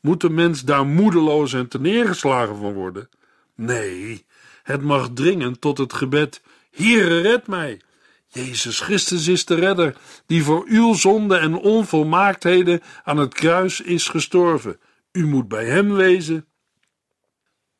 Moet 0.00 0.20
de 0.20 0.30
mens 0.30 0.64
daar 0.64 0.86
moedeloos 0.86 1.52
en 1.52 1.68
neergeslagen 1.78 2.56
van 2.56 2.72
worden? 2.72 3.08
Nee, 3.54 4.26
het 4.62 4.82
mag 4.82 5.10
dringen 5.14 5.58
tot 5.58 5.78
het 5.78 5.92
gebed: 5.92 6.42
Heere, 6.70 7.20
red 7.20 7.46
mij. 7.46 7.80
Jezus 8.26 8.80
Christus 8.80 9.26
is 9.26 9.44
de 9.44 9.54
redder, 9.54 9.96
die 10.26 10.42
voor 10.42 10.64
uw 10.66 10.94
zonde 10.94 11.36
en 11.36 11.54
onvolmaaktheden 11.54 12.80
aan 13.04 13.16
het 13.16 13.34
kruis 13.34 13.80
is 13.80 14.08
gestorven. 14.08 14.80
U 15.12 15.26
moet 15.26 15.48
bij 15.48 15.64
hem 15.64 15.92
wezen. 15.92 16.46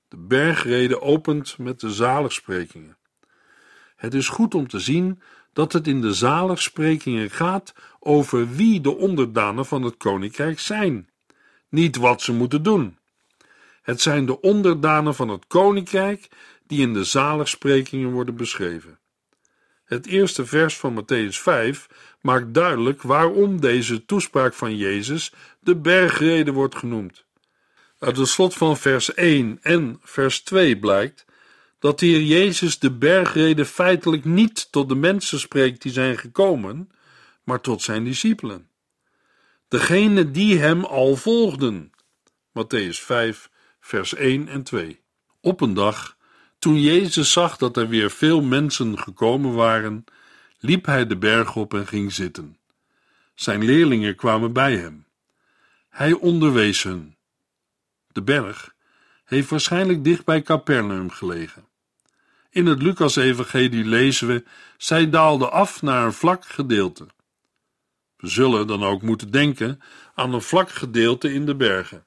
De 0.08 0.16
bergrede 0.16 1.00
opent 1.00 1.58
met 1.58 1.80
de 1.80 1.90
zaligsprekingen. 1.90 2.96
Het 3.96 4.14
is 4.14 4.28
goed 4.28 4.54
om 4.54 4.68
te 4.68 4.78
zien 4.78 5.20
dat 5.52 5.72
het 5.72 5.86
in 5.86 6.00
de 6.00 6.12
zaligsprekingen 6.12 7.30
gaat 7.30 7.74
over 7.98 8.50
wie 8.50 8.80
de 8.80 8.96
onderdanen 8.96 9.66
van 9.66 9.82
het 9.82 9.96
koninkrijk 9.96 10.58
zijn, 10.58 11.08
niet 11.68 11.96
wat 11.96 12.22
ze 12.22 12.32
moeten 12.32 12.62
doen. 12.62 12.98
Het 13.82 14.00
zijn 14.00 14.26
de 14.26 14.40
onderdanen 14.40 15.14
van 15.14 15.28
het 15.28 15.46
koninkrijk 15.46 16.28
die 16.66 16.80
in 16.80 16.92
de 16.92 17.04
zaligsprekingen 17.04 18.10
worden 18.10 18.36
beschreven. 18.36 18.98
Het 19.84 20.06
eerste 20.06 20.46
vers 20.46 20.76
van 20.76 21.02
Matthäus 21.02 21.36
5 21.36 21.88
maakt 22.20 22.54
duidelijk 22.54 23.02
waarom 23.02 23.60
deze 23.60 24.04
toespraak 24.04 24.54
van 24.54 24.76
Jezus 24.76 25.32
de 25.60 25.76
bergrede 25.76 26.52
wordt 26.52 26.76
genoemd. 26.76 27.24
Uit 27.98 28.16
het 28.16 28.28
slot 28.28 28.54
van 28.54 28.76
vers 28.76 29.14
1 29.14 29.58
en 29.62 30.00
vers 30.02 30.40
2 30.40 30.78
blijkt 30.78 31.24
dat 31.78 31.98
de 31.98 32.06
Heer 32.06 32.22
Jezus 32.22 32.78
de 32.78 32.90
bergrede 32.90 33.64
feitelijk 33.64 34.24
niet 34.24 34.72
tot 34.72 34.88
de 34.88 34.94
mensen 34.94 35.40
spreekt 35.40 35.82
die 35.82 35.92
zijn 35.92 36.18
gekomen, 36.18 36.90
maar 37.44 37.60
tot 37.60 37.82
zijn 37.82 38.04
discipelen. 38.04 38.67
Degene 39.68 40.30
die 40.30 40.58
hem 40.58 40.84
al 40.84 41.16
volgden. 41.16 41.90
Matthäus 42.52 43.00
5, 43.00 43.50
vers 43.80 44.14
1 44.14 44.48
en 44.48 44.62
2. 44.62 45.00
Op 45.40 45.60
een 45.60 45.74
dag 45.74 46.16
toen 46.58 46.80
Jezus 46.80 47.32
zag 47.32 47.56
dat 47.56 47.76
er 47.76 47.88
weer 47.88 48.10
veel 48.10 48.42
mensen 48.42 48.98
gekomen 48.98 49.54
waren, 49.54 50.04
liep 50.58 50.86
hij 50.86 51.06
de 51.06 51.16
berg 51.16 51.56
op 51.56 51.74
en 51.74 51.86
ging 51.86 52.12
zitten. 52.12 52.58
Zijn 53.34 53.64
leerlingen 53.64 54.16
kwamen 54.16 54.52
bij 54.52 54.76
hem. 54.76 55.06
Hij 55.88 56.12
onderwees 56.12 56.82
hun. 56.82 57.16
de 58.12 58.22
berg, 58.22 58.74
heeft 59.24 59.50
waarschijnlijk 59.50 60.04
dicht 60.04 60.24
bij 60.24 60.42
Capernaum 60.42 61.10
gelegen. 61.10 61.66
In 62.50 62.66
het 62.66 62.82
Lucas-evangelie 62.82 63.84
lezen 63.84 64.26
we: 64.26 64.44
zij 64.76 65.10
daalde 65.10 65.48
af 65.48 65.82
naar 65.82 66.04
een 66.04 66.12
vlak 66.12 66.44
gedeelte. 66.44 67.06
We 68.18 68.28
zullen 68.28 68.66
dan 68.66 68.84
ook 68.84 69.02
moeten 69.02 69.30
denken 69.30 69.80
aan 70.14 70.34
een 70.34 70.42
vlak 70.42 70.70
gedeelte 70.70 71.32
in 71.32 71.46
de 71.46 71.56
bergen. 71.56 72.06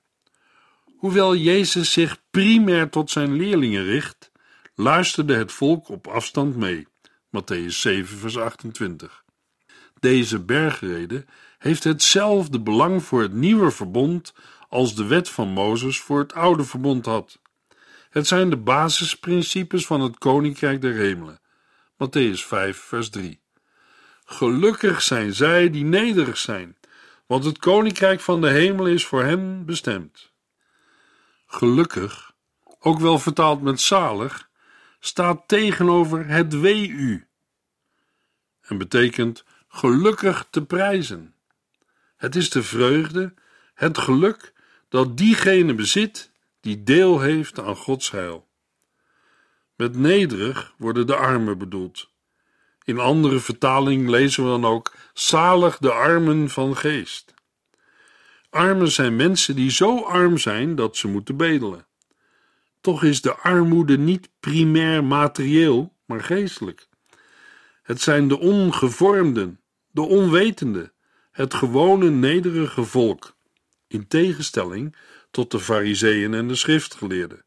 Hoewel 0.98 1.36
Jezus 1.36 1.92
zich 1.92 2.22
primair 2.32 2.90
tot 2.90 3.12
zijn 3.12 3.34
leerlingen 3.34 3.84
richt, 3.84 4.32
luisterde 4.76 5.36
het 5.36 5.52
volk 5.52 5.90
op 5.90 6.08
afstand 6.08 6.56
mee. 6.56 6.88
Matthäus 7.38 7.66
7, 7.80 8.18
vers 8.18 8.38
28. 8.38 9.24
Deze 10.00 10.40
bergrede 10.40 11.26
heeft 11.58 11.84
hetzelfde 11.84 12.60
belang 12.60 13.04
voor 13.04 13.22
het 13.22 13.34
nieuwe 13.34 13.72
verbond 13.72 14.34
als 14.70 14.96
de 14.96 15.06
wet 15.06 15.30
van 15.30 15.48
Mozes 15.48 16.00
voor 16.00 16.20
het 16.20 16.34
oude 16.34 16.64
verbond 16.64 17.06
had. 17.06 17.40
Het 18.10 18.28
zijn 18.28 18.50
de 18.50 18.58
basisprincipes 18.58 19.86
van 19.86 20.02
het 20.02 20.18
koninkrijk 20.18 20.82
der 20.82 20.94
hemelen. 20.94 21.42
Matthäus 21.94 22.46
5, 22.46 22.78
vers 22.78 23.10
3. 23.10 23.41
Gelukkig 24.32 25.02
zijn 25.02 25.34
zij 25.34 25.70
die 25.70 25.84
nederig 25.84 26.38
zijn, 26.38 26.78
want 27.26 27.44
het 27.44 27.58
koninkrijk 27.58 28.20
van 28.20 28.42
de 28.42 28.50
hemel 28.50 28.88
is 28.88 29.06
voor 29.06 29.24
hen 29.24 29.66
bestemd. 29.66 30.32
Gelukkig, 31.46 32.34
ook 32.80 33.00
wel 33.00 33.20
vertaald 33.20 33.62
met 33.62 33.82
zalig, 33.82 34.50
staat 35.00 35.48
tegenover 35.48 36.28
het 36.28 36.60
wee 36.60 36.88
u 36.90 37.28
en 38.62 38.78
betekent 38.78 39.44
gelukkig 39.68 40.48
te 40.50 40.66
prijzen. 40.66 41.34
Het 42.18 42.36
is 42.36 42.50
de 42.50 42.64
vreugde, 42.64 43.34
het 43.74 43.98
geluk 43.98 44.54
dat 44.90 45.18
diegene 45.18 45.76
bezit 45.76 46.32
die 46.60 46.84
deel 46.84 47.20
heeft 47.20 47.60
aan 47.60 47.76
Gods 47.76 48.12
heil. 48.12 48.48
Met 49.76 49.96
nederig 49.96 50.74
worden 50.78 51.08
de 51.08 51.16
armen 51.16 51.58
bedoeld. 51.58 52.11
In 52.92 53.00
andere 53.00 53.40
vertaling 53.40 54.10
lezen 54.10 54.44
we 54.44 54.50
dan 54.50 54.66
ook 54.66 54.94
zalig 55.14 55.78
de 55.78 55.92
armen 55.92 56.50
van 56.50 56.78
geest. 56.78 57.34
Armen 58.50 58.92
zijn 58.92 59.16
mensen 59.16 59.56
die 59.56 59.72
zo 59.72 60.04
arm 60.04 60.38
zijn 60.38 60.76
dat 60.76 60.98
ze 60.98 61.08
moeten 61.08 61.38
bedelen. 61.38 61.88
Toch 62.82 63.04
is 63.04 63.22
de 63.22 63.36
armoede 63.36 63.98
niet 63.98 64.30
primair 64.40 65.04
materieel, 65.04 65.94
maar 66.06 66.24
geestelijk. 66.24 66.88
Het 67.84 68.02
zijn 68.02 68.28
de 68.28 68.40
ongevormden, 68.40 69.60
de 69.92 70.02
onwetenden, 70.02 70.92
het 71.32 71.54
gewone 71.54 72.10
nederige 72.10 72.84
volk, 72.84 73.36
in 73.88 74.08
tegenstelling 74.08 74.96
tot 75.30 75.52
de 75.52 75.60
fariseeën 75.60 76.34
en 76.34 76.48
de 76.48 76.56
schriftgeleerden, 76.56 77.46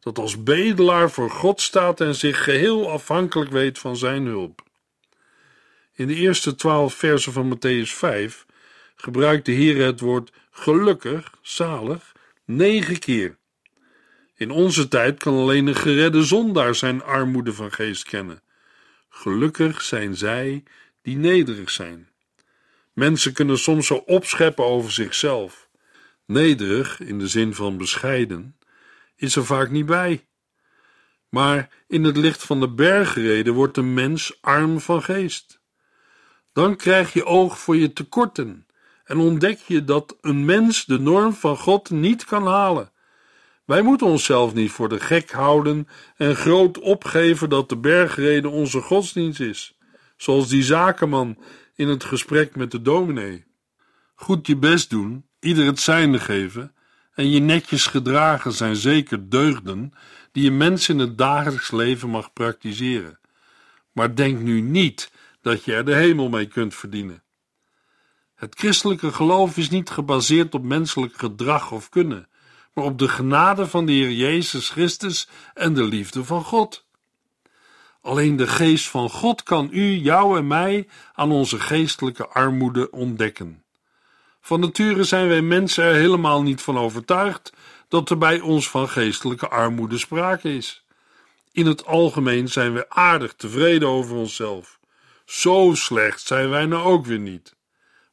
dat 0.00 0.18
als 0.18 0.42
bedelaar 0.42 1.10
voor 1.10 1.30
God 1.30 1.60
staat 1.60 2.00
en 2.00 2.14
zich 2.14 2.44
geheel 2.44 2.90
afhankelijk 2.90 3.50
weet 3.50 3.78
van 3.78 3.96
zijn 3.96 4.26
hulp. 4.26 4.66
In 5.98 6.06
de 6.06 6.14
eerste 6.14 6.54
twaalf 6.54 6.94
versen 6.94 7.32
van 7.32 7.56
Matthäus 7.56 7.90
5 7.90 8.46
gebruikt 8.94 9.46
de 9.46 9.52
Heer 9.52 9.84
het 9.84 10.00
woord 10.00 10.32
gelukkig, 10.50 11.34
zalig, 11.42 12.12
negen 12.44 12.98
keer. 12.98 13.36
In 14.34 14.50
onze 14.50 14.88
tijd 14.88 15.18
kan 15.18 15.34
alleen 15.34 15.66
een 15.66 15.76
geredde 15.76 16.22
zondaar 16.22 16.74
zijn 16.74 17.02
armoede 17.02 17.52
van 17.52 17.72
geest 17.72 18.04
kennen. 18.04 18.42
Gelukkig 19.08 19.82
zijn 19.82 20.16
zij 20.16 20.62
die 21.02 21.16
nederig 21.16 21.70
zijn. 21.70 22.08
Mensen 22.92 23.32
kunnen 23.32 23.58
soms 23.58 23.86
zo 23.86 23.94
opscheppen 23.94 24.64
over 24.64 24.92
zichzelf. 24.92 25.68
Nederig, 26.26 27.00
in 27.00 27.18
de 27.18 27.28
zin 27.28 27.54
van 27.54 27.76
bescheiden, 27.76 28.56
is 29.16 29.36
er 29.36 29.44
vaak 29.44 29.70
niet 29.70 29.86
bij. 29.86 30.26
Maar 31.28 31.68
in 31.86 32.04
het 32.04 32.16
licht 32.16 32.42
van 32.42 32.60
de 32.60 32.68
bergreden 32.68 33.54
wordt 33.54 33.74
de 33.74 33.82
mens 33.82 34.38
arm 34.40 34.80
van 34.80 35.02
geest. 35.02 35.57
Dan 36.58 36.76
krijg 36.76 37.12
je 37.12 37.24
oog 37.24 37.58
voor 37.58 37.76
je 37.76 37.92
tekorten 37.92 38.66
en 39.04 39.18
ontdek 39.18 39.58
je 39.58 39.84
dat 39.84 40.16
een 40.20 40.44
mens 40.44 40.84
de 40.84 40.98
norm 40.98 41.32
van 41.32 41.56
God 41.56 41.90
niet 41.90 42.24
kan 42.24 42.46
halen. 42.46 42.90
Wij 43.64 43.82
moeten 43.82 44.06
onszelf 44.06 44.54
niet 44.54 44.70
voor 44.70 44.88
de 44.88 45.00
gek 45.00 45.30
houden 45.30 45.88
en 46.16 46.36
groot 46.36 46.78
opgeven 46.78 47.48
dat 47.48 47.68
de 47.68 47.76
bergrede 47.76 48.48
onze 48.48 48.80
godsdienst 48.80 49.40
is, 49.40 49.78
zoals 50.16 50.48
die 50.48 50.62
zakenman 50.62 51.38
in 51.74 51.88
het 51.88 52.04
gesprek 52.04 52.56
met 52.56 52.70
de 52.70 52.82
dominee. 52.82 53.44
Goed 54.14 54.46
je 54.46 54.56
best 54.56 54.90
doen, 54.90 55.26
ieder 55.40 55.66
het 55.66 55.80
zijnde 55.80 56.18
geven 56.18 56.74
en 57.14 57.30
je 57.30 57.40
netjes 57.40 57.86
gedragen 57.86 58.52
zijn 58.52 58.76
zeker 58.76 59.28
deugden 59.28 59.92
die 60.32 60.50
een 60.50 60.56
mens 60.56 60.88
in 60.88 60.98
het 60.98 61.18
dagelijks 61.18 61.70
leven 61.70 62.08
mag 62.08 62.32
praktiseren. 62.32 63.18
Maar 63.92 64.14
denk 64.14 64.40
nu 64.40 64.60
niet 64.60 65.10
dat 65.42 65.64
je 65.64 65.74
er 65.74 65.84
de 65.84 65.94
hemel 65.94 66.28
mee 66.28 66.46
kunt 66.46 66.74
verdienen. 66.74 67.22
Het 68.34 68.54
christelijke 68.58 69.12
geloof 69.12 69.56
is 69.56 69.70
niet 69.70 69.90
gebaseerd 69.90 70.54
op 70.54 70.62
menselijk 70.62 71.16
gedrag 71.16 71.70
of 71.70 71.88
kunnen, 71.88 72.28
maar 72.74 72.84
op 72.84 72.98
de 72.98 73.08
genade 73.08 73.66
van 73.66 73.86
de 73.86 73.92
Heer 73.92 74.10
Jezus 74.10 74.70
Christus 74.70 75.28
en 75.54 75.74
de 75.74 75.82
liefde 75.82 76.24
van 76.24 76.44
God. 76.44 76.86
Alleen 78.00 78.36
de 78.36 78.46
geest 78.46 78.88
van 78.88 79.10
God 79.10 79.42
kan 79.42 79.68
u, 79.72 79.90
jou 79.90 80.38
en 80.38 80.46
mij 80.46 80.88
aan 81.12 81.32
onze 81.32 81.60
geestelijke 81.60 82.28
armoede 82.28 82.90
ontdekken. 82.90 83.62
Van 84.40 84.60
nature 84.60 85.04
zijn 85.04 85.28
wij 85.28 85.42
mensen 85.42 85.84
er 85.84 85.94
helemaal 85.94 86.42
niet 86.42 86.62
van 86.62 86.78
overtuigd 86.78 87.52
dat 87.88 88.10
er 88.10 88.18
bij 88.18 88.40
ons 88.40 88.70
van 88.70 88.88
geestelijke 88.88 89.48
armoede 89.48 89.98
sprake 89.98 90.54
is. 90.54 90.84
In 91.52 91.66
het 91.66 91.86
algemeen 91.86 92.48
zijn 92.48 92.74
we 92.74 92.90
aardig 92.90 93.34
tevreden 93.34 93.88
over 93.88 94.16
onszelf. 94.16 94.77
Zo 95.28 95.74
slecht 95.74 96.20
zijn 96.20 96.48
wij 96.48 96.66
nou 96.66 96.82
ook 96.82 97.06
weer 97.06 97.18
niet. 97.18 97.56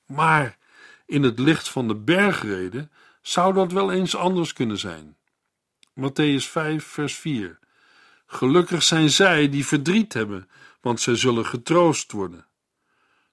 Maar 0.05 0.57
in 1.05 1.23
het 1.23 1.39
licht 1.39 1.69
van 1.69 1.87
de 1.87 1.95
bergreden 1.95 2.91
zou 3.21 3.53
dat 3.53 3.71
wel 3.71 3.91
eens 3.91 4.15
anders 4.15 4.53
kunnen 4.53 4.77
zijn. 4.77 5.17
Matthäus 5.99 6.49
5, 6.49 6.85
vers 6.85 7.15
4. 7.15 7.59
Gelukkig 8.27 8.83
zijn 8.83 9.09
zij 9.09 9.49
die 9.49 9.65
verdriet 9.65 10.13
hebben, 10.13 10.49
want 10.81 11.01
zij 11.01 11.15
zullen 11.15 11.45
getroost 11.45 12.11
worden. 12.11 12.45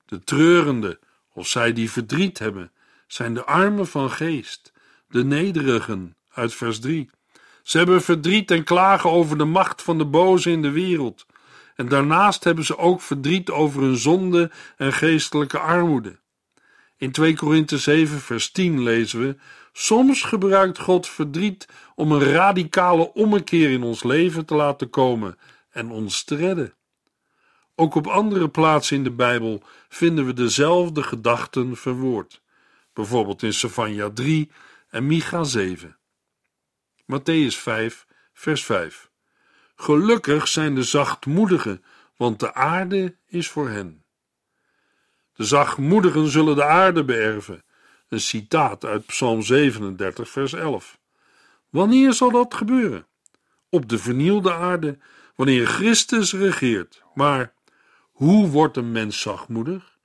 De 0.06 0.24
treurende, 0.24 0.98
of 1.32 1.46
zij 1.46 1.72
die 1.72 1.90
verdriet 1.90 2.38
hebben, 2.38 2.72
zijn 3.06 3.34
de 3.34 3.44
armen 3.44 3.86
van 3.86 4.10
geest, 4.10 4.72
de 5.08 5.24
nederigen, 5.24 6.16
uit 6.32 6.54
vers 6.54 6.80
3. 6.80 7.10
Ze 7.62 7.78
hebben 7.78 8.02
verdriet 8.02 8.50
en 8.50 8.64
klagen 8.64 9.10
over 9.10 9.38
de 9.38 9.44
macht 9.44 9.82
van 9.82 9.98
de 9.98 10.06
boze 10.06 10.50
in 10.50 10.62
de 10.62 10.70
wereld. 10.70 11.26
En 11.74 11.88
daarnaast 11.88 12.44
hebben 12.44 12.64
ze 12.64 12.78
ook 12.78 13.00
verdriet 13.00 13.50
over 13.50 13.82
hun 13.82 13.96
zonde 13.96 14.50
en 14.76 14.92
geestelijke 14.92 15.58
armoede. 15.58 16.20
In 16.96 17.12
2 17.12 17.36
Korinthe 17.36 17.78
7, 17.78 18.20
vers 18.20 18.50
10 18.50 18.82
lezen 18.82 19.20
we: 19.20 19.36
Soms 19.72 20.22
gebruikt 20.22 20.78
God 20.78 21.08
verdriet 21.08 21.68
om 21.94 22.12
een 22.12 22.24
radicale 22.24 23.12
ommekeer 23.12 23.70
in 23.70 23.82
ons 23.82 24.02
leven 24.02 24.44
te 24.46 24.54
laten 24.54 24.90
komen 24.90 25.38
en 25.70 25.90
ons 25.90 26.24
te 26.24 26.36
redden. 26.36 26.74
Ook 27.74 27.94
op 27.94 28.06
andere 28.06 28.48
plaatsen 28.48 28.96
in 28.96 29.04
de 29.04 29.10
Bijbel 29.10 29.62
vinden 29.88 30.26
we 30.26 30.32
dezelfde 30.32 31.02
gedachten 31.02 31.76
verwoord, 31.76 32.42
bijvoorbeeld 32.92 33.42
in 33.42 33.52
Savanja 33.52 34.10
3 34.10 34.50
en 34.88 35.06
Micha 35.06 35.44
7. 35.44 35.96
Matthäus 37.02 37.56
5, 37.56 38.06
vers 38.32 38.64
5. 38.64 39.11
Gelukkig 39.82 40.48
zijn 40.48 40.74
de 40.74 40.82
zachtmoedigen, 40.82 41.84
want 42.16 42.40
de 42.40 42.54
aarde 42.54 43.16
is 43.26 43.48
voor 43.48 43.68
hen. 43.68 44.04
De 45.34 45.44
zachtmoedigen 45.44 46.28
zullen 46.28 46.56
de 46.56 46.64
aarde 46.64 47.04
beërven. 47.04 47.64
Een 48.08 48.20
citaat 48.20 48.84
uit 48.84 49.06
Psalm 49.06 49.42
37, 49.42 50.28
vers 50.28 50.52
11. 50.52 50.98
Wanneer 51.70 52.12
zal 52.12 52.30
dat 52.30 52.54
gebeuren? 52.54 53.06
Op 53.68 53.88
de 53.88 53.98
vernielde 53.98 54.52
aarde, 54.52 54.98
wanneer 55.34 55.66
Christus 55.66 56.32
regeert. 56.32 57.02
Maar 57.14 57.54
hoe 58.10 58.48
wordt 58.48 58.76
een 58.76 58.92
mens 58.92 59.20
zachtmoedig? 59.20 59.98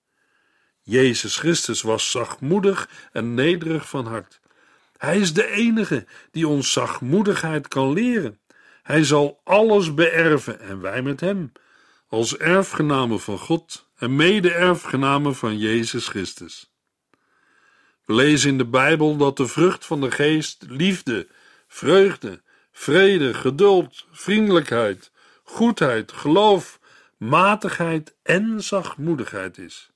Jezus 0.82 1.38
Christus 1.38 1.82
was 1.82 2.12
zachtmoedig 2.12 2.90
en 3.12 3.34
nederig 3.34 3.90
van 3.90 4.06
hart. 4.06 4.40
Hij 4.98 5.20
is 5.20 5.34
de 5.34 5.48
enige 5.48 6.08
die 6.32 6.48
ons 6.48 6.72
zachtmoedigheid 6.72 7.68
kan 7.68 7.94
leren. 7.94 8.40
Hij 8.88 9.04
zal 9.04 9.42
alles 9.44 9.94
beërven 9.94 10.60
en 10.60 10.82
wij 10.82 11.02
met 11.02 11.20
hem, 11.20 11.52
als 12.08 12.38
erfgenamen 12.38 13.20
van 13.20 13.38
God 13.38 13.90
en 13.98 14.16
mede-erfgenamen 14.16 15.36
van 15.36 15.58
Jezus 15.58 16.08
Christus. 16.08 16.72
We 18.06 18.14
lezen 18.14 18.50
in 18.50 18.58
de 18.58 18.66
Bijbel 18.66 19.18
dat 19.18 19.38
de 19.38 19.48
vrucht 19.48 19.86
van 19.86 20.02
de 20.02 20.12
geest 20.12 20.66
liefde, 20.68 21.28
vreugde, 21.68 22.42
vrede, 22.72 23.34
geduld, 23.34 24.06
vriendelijkheid, 24.12 25.12
goedheid, 25.44 26.12
geloof, 26.12 26.80
matigheid 27.18 28.16
en 28.24 28.64
zachtmoedigheid 28.64 29.58
is. 29.58 29.92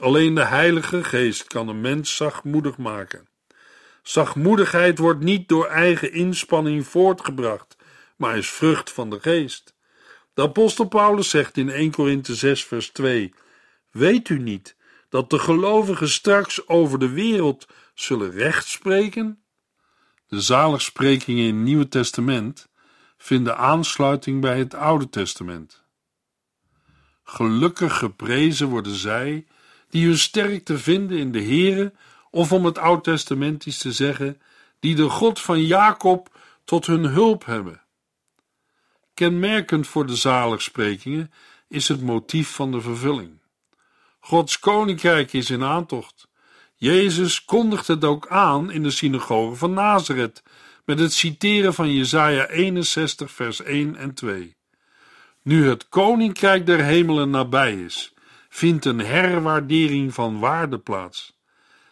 Alleen 0.00 0.34
de 0.34 0.44
Heilige 0.44 1.04
Geest 1.04 1.44
kan 1.44 1.68
een 1.68 1.80
mens 1.80 2.16
zachtmoedig 2.16 2.76
maken. 2.76 3.28
Zachtmoedigheid 4.02 4.98
wordt 4.98 5.20
niet 5.20 5.48
door 5.48 5.66
eigen 5.66 6.12
inspanning 6.12 6.86
voortgebracht, 6.86 7.76
maar 8.16 8.36
is 8.36 8.50
vrucht 8.50 8.92
van 8.92 9.10
de 9.10 9.20
geest. 9.20 9.74
De 10.34 10.42
apostel 10.42 10.84
Paulus 10.84 11.30
zegt 11.30 11.56
in 11.56 11.68
1 11.68 11.90
Korinthe 11.90 12.34
6 12.34 12.64
vers 12.64 12.88
2: 12.88 13.34
Weet 13.90 14.28
u 14.28 14.38
niet 14.38 14.76
dat 15.08 15.30
de 15.30 15.38
gelovigen 15.38 16.08
straks 16.08 16.68
over 16.68 16.98
de 16.98 17.10
wereld 17.10 17.66
zullen 17.94 18.30
recht 18.30 18.66
spreken? 18.66 19.42
De 20.26 20.40
zaligsprekingen 20.40 21.44
in 21.44 21.54
het 21.54 21.64
Nieuwe 21.64 21.88
Testament 21.88 22.68
vinden 23.16 23.56
aansluiting 23.56 24.40
bij 24.40 24.58
het 24.58 24.74
Oude 24.74 25.08
Testament. 25.08 25.84
Gelukkig 27.24 27.98
geprezen 27.98 28.68
worden 28.68 28.94
zij 28.94 29.46
die 29.88 30.06
hun 30.06 30.18
sterkte 30.18 30.78
vinden 30.78 31.18
in 31.18 31.32
de 31.32 31.42
Here, 31.42 31.92
of 32.30 32.52
om 32.52 32.64
het 32.64 32.78
Oud-testamentisch 32.78 33.78
te 33.78 33.92
zeggen, 33.92 34.40
die 34.80 34.94
de 34.94 35.08
God 35.08 35.40
van 35.40 35.62
Jacob 35.62 36.38
tot 36.64 36.86
hun 36.86 37.04
hulp 37.04 37.44
hebben. 37.44 37.83
Kenmerkend 39.14 39.86
voor 39.86 40.06
de 40.06 40.16
zaligsprekingen 40.16 41.32
is 41.68 41.88
het 41.88 42.02
motief 42.02 42.48
van 42.48 42.72
de 42.72 42.80
vervulling. 42.80 43.40
Gods 44.20 44.58
koninkrijk 44.58 45.32
is 45.32 45.50
in 45.50 45.62
aantocht. 45.62 46.28
Jezus 46.74 47.44
kondigt 47.44 47.86
het 47.86 48.04
ook 48.04 48.28
aan 48.28 48.70
in 48.70 48.82
de 48.82 48.90
synagoge 48.90 49.56
van 49.56 49.72
Nazareth 49.72 50.42
met 50.84 50.98
het 50.98 51.12
citeren 51.12 51.74
van 51.74 51.92
Jesaja 51.92 52.46
61 52.46 53.30
vers 53.30 53.62
1 53.62 53.96
en 53.96 54.14
2. 54.14 54.56
Nu 55.42 55.68
het 55.68 55.88
koninkrijk 55.88 56.66
der 56.66 56.84
hemelen 56.84 57.30
nabij 57.30 57.74
is, 57.74 58.14
vindt 58.48 58.84
een 58.84 58.98
herwaardering 58.98 60.14
van 60.14 60.38
waarde 60.38 60.78
plaats. 60.78 61.38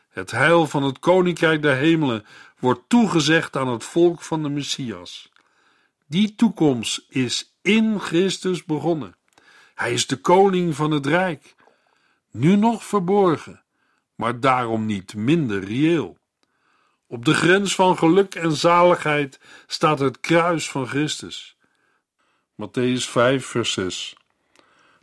Het 0.08 0.30
heil 0.30 0.66
van 0.66 0.82
het 0.82 0.98
koninkrijk 0.98 1.62
der 1.62 1.76
hemelen 1.76 2.24
wordt 2.58 2.88
toegezegd 2.88 3.56
aan 3.56 3.68
het 3.68 3.84
volk 3.84 4.22
van 4.22 4.42
de 4.42 4.48
Messias. 4.48 5.31
Die 6.12 6.34
toekomst 6.34 7.04
is 7.08 7.56
in 7.62 8.00
Christus 8.00 8.64
begonnen. 8.64 9.14
Hij 9.74 9.92
is 9.92 10.06
de 10.06 10.16
koning 10.16 10.74
van 10.74 10.90
het 10.90 11.06
rijk, 11.06 11.54
nu 12.30 12.56
nog 12.56 12.84
verborgen, 12.84 13.62
maar 14.14 14.40
daarom 14.40 14.86
niet 14.86 15.14
minder 15.14 15.64
reëel. 15.64 16.18
Op 17.06 17.24
de 17.24 17.34
grens 17.34 17.74
van 17.74 17.98
geluk 17.98 18.34
en 18.34 18.52
zaligheid 18.52 19.40
staat 19.66 19.98
het 19.98 20.20
kruis 20.20 20.70
van 20.70 20.86
Christus. 20.86 21.56
Matthäus 22.62 23.04
5, 23.08 23.46
vers 23.46 23.72
6. 23.72 24.16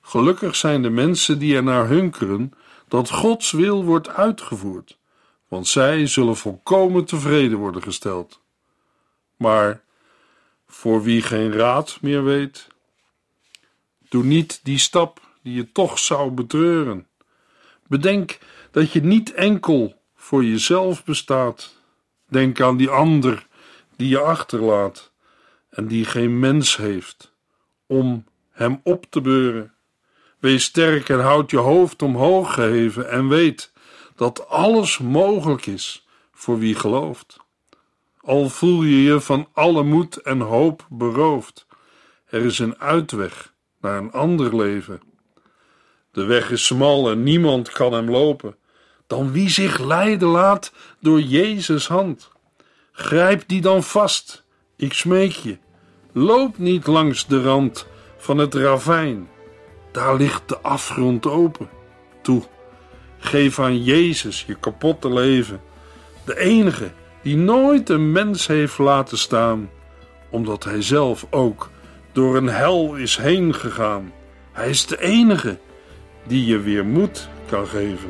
Gelukkig 0.01 0.55
zijn 0.55 0.81
de 0.81 0.89
mensen 0.89 1.39
die 1.39 1.55
er 1.55 1.63
naar 1.63 1.87
hunkeren 1.87 2.53
dat 2.87 3.09
Gods 3.09 3.51
wil 3.51 3.83
wordt 3.83 4.09
uitgevoerd, 4.09 4.97
want 5.47 5.67
zij 5.67 6.07
zullen 6.07 6.37
volkomen 6.37 7.05
tevreden 7.05 7.57
worden 7.57 7.81
gesteld. 7.81 8.41
Maar 9.35 9.87
voor 10.69 11.03
wie 11.03 11.21
geen 11.21 11.51
raad 11.51 11.97
meer 12.01 12.23
weet, 12.23 12.67
doe 14.09 14.23
niet 14.23 14.59
die 14.63 14.77
stap 14.77 15.21
die 15.43 15.53
je 15.53 15.71
toch 15.71 15.99
zou 15.99 16.31
betreuren. 16.31 17.07
Bedenk 17.87 18.37
dat 18.71 18.91
je 18.91 19.01
niet 19.01 19.33
enkel 19.33 20.01
voor 20.15 20.43
jezelf 20.43 21.03
bestaat. 21.03 21.77
Denk 22.27 22.61
aan 22.61 22.77
die 22.77 22.89
ander 22.89 23.47
die 23.95 24.09
je 24.09 24.19
achterlaat 24.19 25.11
en 25.69 25.87
die 25.87 26.05
geen 26.05 26.39
mens 26.39 26.77
heeft 26.77 27.33
om 27.85 28.25
hem 28.51 28.79
op 28.83 29.05
te 29.09 29.21
beuren. 29.21 29.73
Wees 30.39 30.63
sterk 30.63 31.09
en 31.09 31.19
houd 31.19 31.51
je 31.51 31.57
hoofd 31.57 32.01
omhoog 32.01 32.53
geheven 32.53 33.09
en 33.09 33.27
weet 33.27 33.71
dat 34.15 34.47
alles 34.47 34.97
mogelijk 34.97 35.65
is 35.65 36.07
voor 36.31 36.59
wie 36.59 36.75
gelooft. 36.75 37.37
Al 38.29 38.49
voel 38.49 38.83
je 38.83 39.03
je 39.03 39.19
van 39.19 39.47
alle 39.53 39.83
moed 39.83 40.17
en 40.17 40.39
hoop 40.39 40.85
beroofd, 40.89 41.65
er 42.25 42.45
is 42.45 42.59
een 42.59 42.79
uitweg 42.79 43.53
naar 43.81 43.97
een 43.97 44.11
ander 44.11 44.55
leven. 44.55 45.01
De 46.11 46.23
weg 46.23 46.51
is 46.51 46.65
smal 46.65 47.11
en 47.11 47.23
niemand 47.23 47.69
kan 47.69 47.93
hem 47.93 48.09
lopen, 48.09 48.55
dan 49.07 49.31
wie 49.31 49.49
zich 49.49 49.79
leiden 49.79 50.27
laat 50.27 50.73
door 50.99 51.21
Jezus' 51.21 51.87
hand. 51.87 52.31
Grijp 52.91 53.43
die 53.47 53.61
dan 53.61 53.83
vast, 53.83 54.45
ik 54.75 54.93
smeek 54.93 55.31
je. 55.31 55.57
Loop 56.11 56.57
niet 56.57 56.87
langs 56.87 57.27
de 57.27 57.41
rand 57.41 57.87
van 58.17 58.37
het 58.37 58.53
ravijn. 58.53 59.29
Daar 59.91 60.15
ligt 60.15 60.49
de 60.49 60.59
afgrond 60.59 61.25
open. 61.25 61.69
Toe, 62.21 62.43
geef 63.17 63.59
aan 63.59 63.83
Jezus 63.83 64.43
je 64.47 64.55
kapotte 64.55 65.13
leven. 65.13 65.61
De 66.25 66.37
enige 66.37 66.91
die 67.29 67.37
nooit 67.37 67.89
een 67.89 68.11
mens 68.11 68.47
heeft 68.47 68.77
laten 68.77 69.17
staan, 69.17 69.69
omdat 70.29 70.63
hij 70.63 70.81
zelf 70.81 71.27
ook 71.29 71.69
door 72.11 72.37
een 72.37 72.47
hel 72.47 72.95
is 72.95 73.17
heen 73.17 73.53
gegaan. 73.53 74.11
Hij 74.51 74.69
is 74.69 74.85
de 74.85 75.01
enige 75.01 75.57
die 76.27 76.45
je 76.45 76.59
weer 76.59 76.85
moed 76.85 77.29
kan 77.49 77.67
geven. 77.67 78.09